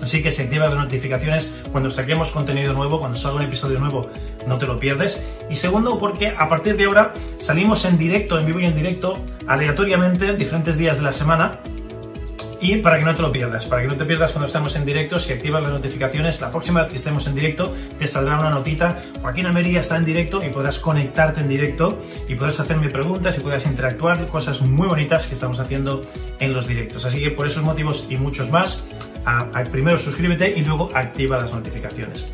Así 0.01 0.24
que 0.24 0.31
si 0.31 0.41
activas 0.41 0.74
las 0.74 0.84
notificaciones 0.84 1.55
cuando 1.72 1.91
saquemos 1.91 2.31
contenido 2.31 2.74
nuevo, 2.74 3.00
cuando 3.00 3.15
salga 3.15 3.38
un 3.38 3.43
episodio 3.43 3.79
nuevo, 3.79 4.10
no 4.48 4.57
te 4.57 4.65
lo 4.65 4.79
pierdes. 4.79 5.29
Y 5.51 5.55
segundo, 5.55 6.00
porque 6.00 6.29
a 6.29 6.50
partir 6.50 6.77
de 6.77 6.86
ahora 6.86 7.13
salimos 7.38 7.86
en 7.86 8.00
directo, 8.00 8.39
en 8.39 8.48
vivo 8.48 8.60
y 8.60 8.65
en 8.65 8.75
directo, 8.75 9.19
aleatoriamente, 9.46 10.36
diferentes 10.36 10.79
días 10.79 10.98
de 10.98 11.03
la 11.03 11.12
semana, 11.12 11.60
y 12.60 12.78
para 12.78 12.98
que 12.98 13.06
no 13.06 13.16
te 13.16 13.22
lo 13.22 13.32
pierdas, 13.32 13.66
para 13.66 13.82
que 13.84 13.88
no 13.88 13.96
te 13.96 14.06
pierdas 14.06 14.32
cuando 14.32 14.48
estamos 14.48 14.76
en 14.76 14.86
directo, 14.86 15.20
si 15.20 15.34
activas 15.34 15.62
las 15.62 15.72
notificaciones, 15.72 16.42
la 16.42 16.52
próxima 16.52 16.82
vez 16.82 16.92
que 16.92 16.98
estemos 16.98 17.28
en 17.28 17.36
directo 17.36 17.74
te 18.00 18.08
saldrá 18.08 18.40
una 18.40 18.50
notita. 18.50 19.04
Joaquín 19.22 19.46
Ameria 19.46 19.80
está 19.80 19.98
en 19.98 20.06
directo 20.06 20.44
y 20.44 20.50
podrás 20.50 20.80
conectarte 20.80 21.42
en 21.42 21.50
directo 21.50 22.00
y 22.28 22.36
podrás 22.36 22.60
hacerme 22.60 22.90
preguntas 22.90 23.38
y 23.38 23.42
podrás 23.42 23.66
interactuar, 23.66 24.28
cosas 24.28 24.62
muy 24.62 24.88
bonitas 24.88 25.28
que 25.28 25.36
estamos 25.36 25.60
haciendo 25.60 26.06
en 26.40 26.54
los 26.54 26.68
directos. 26.68 27.06
Así 27.06 27.22
que 27.22 27.32
por 27.32 27.48
esos 27.48 27.64
motivos 27.64 28.08
y 28.10 28.18
muchos 28.18 28.50
más, 28.50 28.88
primero 29.72 29.98
suscríbete 29.98 30.50
y 30.58 30.62
luego 30.62 30.90
activa 30.94 31.38
las 31.38 31.53
notificaciones. 31.53 32.27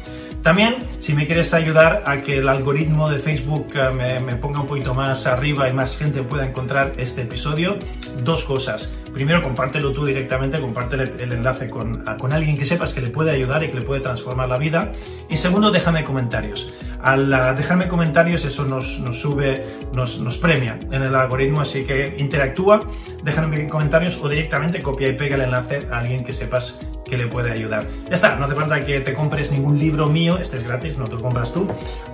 También, 0.44 0.76
si 1.00 1.14
me 1.14 1.26
quieres 1.26 1.54
ayudar 1.54 2.04
a 2.06 2.22
que 2.22 2.40
el 2.40 2.50
algoritmo 2.50 3.10
de 3.10 3.20
Facebook 3.20 3.70
eh, 3.76 4.20
me, 4.20 4.36
ponga 4.36 4.60
un 4.60 4.68
poquito 4.68 4.94
más 4.94 5.26
arriba 5.26 5.70
y 5.70 5.74
más 5.74 5.98
gente 5.98 6.22
pueda 6.22 6.46
encontrar 6.46 6.96
este 6.98 7.22
episodio, 7.22 7.78
dos 8.26 8.44
cosas. 8.44 8.94
Primero, 9.14 9.44
compártelo 9.44 9.92
tú 9.92 10.06
directamente, 10.06 10.60
comparte 10.60 10.96
el, 10.96 11.32
enlace 11.32 11.70
con, 11.70 12.04
con, 12.18 12.34
alguien 12.34 12.58
que 12.58 12.66
sepas 12.66 12.94
que 12.94 13.02
le 13.02 13.10
puede 13.10 13.32
ayudar 13.32 13.64
y 13.64 13.70
que 13.70 13.76
le 13.80 13.84
puede 13.84 14.02
transformar 14.02 14.50
la 14.50 14.58
vida. 14.58 14.92
Y 15.30 15.38
segundo, 15.38 15.72
déjame 15.72 16.04
comentarios. 16.04 16.74
Al 17.02 17.30
dejarme 17.56 17.88
comentarios, 17.88 18.46
eso 18.46 18.66
nos, 18.66 19.00
nos 19.02 19.20
sube, 19.20 19.66
nos, 19.92 20.20
nos, 20.20 20.38
premia 20.38 20.80
en 20.90 21.04
el 21.04 21.14
algoritmo, 21.14 21.62
así 21.62 21.86
que 21.86 22.16
interactúa, 22.18 22.88
déjame 23.24 23.68
comentarios 23.68 24.20
o 24.22 24.30
directamente 24.30 24.82
copia 24.82 25.10
y 25.10 25.14
pega 25.14 25.36
el 25.36 25.42
enlace 25.42 25.88
a 25.92 26.00
alguien 26.00 26.24
que 26.24 26.34
sepas 26.34 26.82
que 27.06 27.18
le 27.18 27.28
puede 27.28 27.52
ayudar. 27.52 27.86
Ya 28.10 28.16
está, 28.16 28.36
no 28.38 28.46
hace 28.46 28.56
falta 28.56 28.84
que 28.84 29.02
te 29.02 29.14
compres 29.14 29.52
ningún 29.52 29.78
libro 29.78 30.08
mío, 30.08 30.38
este 30.40 30.58
es 30.58 30.66
gratis, 30.66 30.98
no 30.98 31.06
te 31.06 31.16
lo 31.16 31.22
compras 31.22 31.54
tú, 31.54 31.68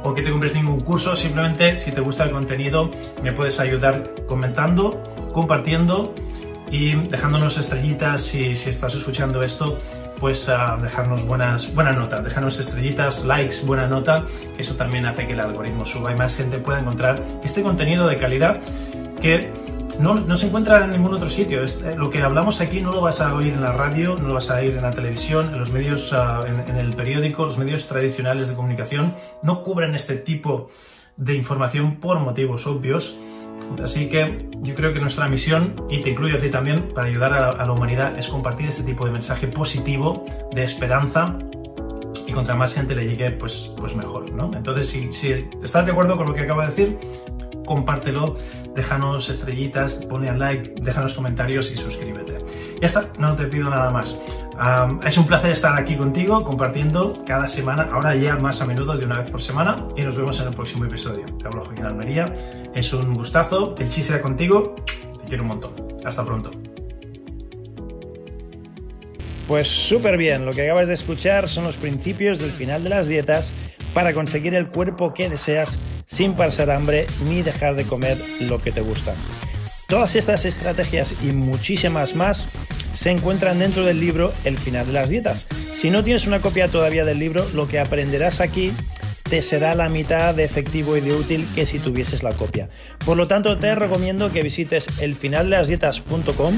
o 0.03 0.13
que 0.13 0.21
te 0.21 0.31
compres 0.31 0.53
ningún 0.53 0.81
curso, 0.81 1.15
simplemente 1.15 1.77
si 1.77 1.91
te 1.91 2.01
gusta 2.01 2.25
el 2.25 2.31
contenido 2.31 2.89
me 3.23 3.31
puedes 3.31 3.59
ayudar 3.59 4.15
comentando, 4.27 5.01
compartiendo 5.31 6.13
y 6.71 6.95
dejándonos 6.95 7.57
estrellitas 7.57 8.21
si, 8.21 8.55
si 8.55 8.69
estás 8.69 8.95
escuchando 8.95 9.43
esto 9.43 9.79
pues 10.19 10.49
uh, 10.49 10.81
dejarnos 10.81 11.25
buenas, 11.25 11.73
buena 11.73 11.93
nota, 11.93 12.21
dejarnos 12.21 12.59
estrellitas, 12.59 13.25
likes, 13.25 13.65
buena 13.65 13.87
nota, 13.87 14.25
eso 14.57 14.75
también 14.75 15.05
hace 15.05 15.25
que 15.25 15.33
el 15.33 15.39
algoritmo 15.39 15.85
suba 15.85 16.11
y 16.11 16.15
más 16.15 16.35
gente 16.35 16.57
pueda 16.57 16.79
encontrar 16.79 17.23
este 17.43 17.61
contenido 17.61 18.07
de 18.07 18.17
calidad 18.17 18.59
que 19.21 19.51
no, 19.99 20.37
se 20.37 20.47
encuentra 20.47 20.85
en 20.85 20.91
ningún 20.91 21.13
otro 21.13 21.29
sitio. 21.29 21.63
Eh, 21.63 21.95
lo 21.97 22.09
que 22.09 22.21
hablamos 22.21 22.61
aquí 22.61 22.79
no 22.79 22.91
lo 22.91 23.01
vas 23.01 23.19
a 23.19 23.35
oír 23.35 23.53
en 23.53 23.61
la 23.61 23.73
radio, 23.73 24.15
no 24.15 24.29
lo 24.29 24.33
vas 24.35 24.49
a 24.49 24.55
oír 24.55 24.75
en 24.75 24.81
la 24.81 24.93
televisión, 24.93 25.49
en 25.49 25.59
los 25.59 25.71
medios, 25.71 26.13
ah, 26.13 26.41
en, 26.47 26.77
el 26.77 26.93
periódico, 26.95 27.45
los 27.45 27.57
medios 27.57 27.87
tradicionales 27.87 28.47
de 28.47 28.55
comunicación 28.55 29.15
no 29.43 29.61
cubren 29.61 29.95
este 29.95 30.15
tipo 30.15 30.69
de 31.17 31.35
información 31.35 31.97
por 31.97 32.19
motivos 32.19 32.65
obvios. 32.65 33.17
Así 33.83 34.09
que 34.09 34.49
yo 34.61 34.75
creo 34.75 34.93
que 34.93 34.99
nuestra 34.99 35.27
misión, 35.27 35.75
y 35.89 36.01
te 36.01 36.09
incluyo 36.09 36.37
a 36.37 36.39
ti 36.39 36.49
también, 36.49 36.89
para 36.93 37.07
ayudar 37.07 37.33
a 37.33 37.65
la, 37.65 37.71
humanidad, 37.71 38.17
es 38.17 38.27
compartir 38.27 38.67
este 38.67 38.83
tipo 38.83 39.05
de 39.05 39.11
mensaje 39.11 39.47
positivo, 39.47 40.25
de 40.53 40.63
esperanza, 40.63 41.37
y 42.27 42.31
contra 42.31 42.55
más 42.55 42.73
gente 42.73 42.93
le 42.95 43.07
llegue, 43.07 43.31
pues, 43.31 43.73
pues 43.79 43.95
mejor, 43.95 44.31
¿no? 44.31 44.51
Entonces, 44.55 44.87
si, 44.89 45.13
si 45.13 45.49
estás 45.63 45.85
de 45.85 45.91
acuerdo 45.91 46.17
con 46.17 46.27
lo 46.27 46.33
que 46.33 46.41
acabo 46.41 46.61
de 46.61 46.67
decir, 46.67 46.99
compártelo, 47.65 48.35
déjanos 48.75 49.29
estrellitas, 49.29 50.05
pone 50.05 50.29
al 50.29 50.39
like, 50.39 50.73
déjanos 50.81 51.13
comentarios 51.13 51.71
y 51.71 51.77
suscríbete. 51.77 52.39
Ya 52.81 52.87
está, 52.87 53.05
no 53.17 53.35
te 53.35 53.45
pido 53.45 53.69
nada 53.69 53.91
más. 53.91 54.19
Es 55.05 55.17
un 55.17 55.25
placer 55.25 55.51
estar 55.51 55.77
aquí 55.77 55.95
contigo 55.95 56.43
compartiendo 56.43 57.23
cada 57.25 57.47
semana, 57.47 57.89
ahora 57.93 58.15
ya 58.15 58.35
más 58.35 58.61
a 58.61 58.65
menudo 58.65 58.97
de 58.97 59.05
una 59.05 59.19
vez 59.19 59.29
por 59.29 59.41
semana 59.41 59.87
y 59.95 60.01
nos 60.01 60.17
vemos 60.17 60.39
en 60.41 60.47
el 60.47 60.53
próximo 60.53 60.85
episodio. 60.85 61.25
Te 61.37 61.47
hablo 61.47 61.63
Joaquín 61.63 61.85
Almería, 61.85 62.33
es 62.75 62.91
un 62.91 63.13
gustazo, 63.13 63.75
el 63.77 63.87
chiste 63.89 64.13
era 64.13 64.21
contigo, 64.21 64.75
te 65.21 65.27
quiero 65.27 65.43
un 65.43 65.49
montón. 65.49 65.71
Hasta 66.03 66.25
pronto. 66.25 66.51
Pues 69.47 69.67
súper 69.67 70.17
bien, 70.17 70.45
lo 70.45 70.51
que 70.51 70.63
acabas 70.63 70.89
de 70.89 70.93
escuchar 70.93 71.47
son 71.47 71.63
los 71.63 71.77
principios 71.77 72.39
del 72.39 72.51
final 72.51 72.83
de 72.83 72.89
las 72.89 73.07
dietas 73.07 73.53
para 73.93 74.13
conseguir 74.13 74.55
el 74.55 74.67
cuerpo 74.67 75.13
que 75.13 75.29
deseas 75.29 75.79
sin 76.05 76.33
pasar 76.33 76.69
hambre 76.69 77.07
ni 77.27 77.41
dejar 77.41 77.75
de 77.75 77.85
comer 77.85 78.17
lo 78.41 78.61
que 78.61 78.71
te 78.71 78.81
gusta. 78.81 79.15
Todas 79.87 80.15
estas 80.15 80.45
estrategias 80.45 81.15
y 81.23 81.31
muchísimas 81.31 82.15
más 82.15 82.47
se 82.99 83.11
encuentran 83.11 83.59
dentro 83.59 83.85
del 83.85 84.01
libro 84.01 84.33
El 84.43 84.57
final 84.57 84.85
de 84.85 84.91
las 84.91 85.09
dietas. 85.09 85.47
Si 85.71 85.89
no 85.89 86.03
tienes 86.03 86.27
una 86.27 86.41
copia 86.41 86.67
todavía 86.67 87.05
del 87.05 87.17
libro, 87.17 87.47
lo 87.53 87.65
que 87.65 87.79
aprenderás 87.79 88.41
aquí 88.41 88.73
te 89.29 89.41
será 89.41 89.73
la 89.73 89.87
mitad 89.87 90.35
de 90.35 90.43
efectivo 90.43 90.97
y 90.97 91.01
de 91.01 91.13
útil 91.13 91.47
que 91.55 91.65
si 91.65 91.79
tuvieses 91.79 92.23
la 92.23 92.33
copia. 92.33 92.67
Por 93.05 93.15
lo 93.15 93.25
tanto, 93.25 93.57
te 93.57 93.73
recomiendo 93.73 94.33
que 94.33 94.43
visites 94.43 94.89
elfinaldelasdietas.com, 94.99 96.53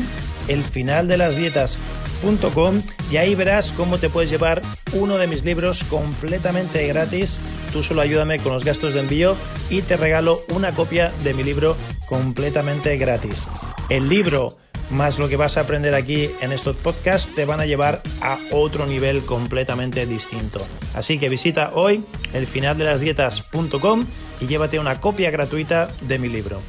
elfinaldelasdietas.com 0.48 2.82
y 3.12 3.18
ahí 3.18 3.36
verás 3.36 3.72
cómo 3.78 4.00
te 4.00 4.10
puedes 4.10 4.32
llevar 4.32 4.64
uno 4.94 5.20
de 5.20 5.28
mis 5.28 5.46
libros 5.46 5.84
completamente 5.84 6.88
gratis. 6.88 7.38
Tú 7.72 7.84
solo 7.84 8.02
ayúdame 8.02 8.40
con 8.40 8.52
los 8.52 8.66
gastos 8.66 8.96
de 8.96 9.02
envío 9.02 9.36
y 9.70 9.84
te 9.84 9.96
regalo 9.96 10.40
una 10.56 10.72
copia 10.72 11.12
de 11.24 11.36
mi 11.36 11.44
libro 11.44 11.78
completamente 12.08 12.98
gratis. 12.98 13.46
El 13.90 14.10
libro 14.10 14.58
más 14.92 15.20
lo 15.20 15.30
que 15.30 15.38
vas 15.38 15.58
a 15.58 15.62
aprender 15.62 15.96
aquí 15.96 16.30
en 16.42 16.52
estos 16.52 16.76
podcasts 16.76 17.34
te 17.34 17.46
van 17.46 17.60
a 17.60 17.66
llevar 17.66 18.02
a 18.22 18.38
otro 18.52 18.86
nivel 18.86 19.22
completamente 19.22 20.06
distinto. 20.06 20.66
Así 20.94 21.18
que 21.18 21.30
visita 21.30 21.72
hoy 21.74 22.04
el 22.34 22.48
finaldelasdietas.com 22.48 24.06
y 24.42 24.48
llévate 24.48 24.80
una 24.80 25.00
copia 25.00 25.32
gratuita 25.32 25.90
de 26.02 26.20
mi 26.20 26.30
libro. 26.30 26.60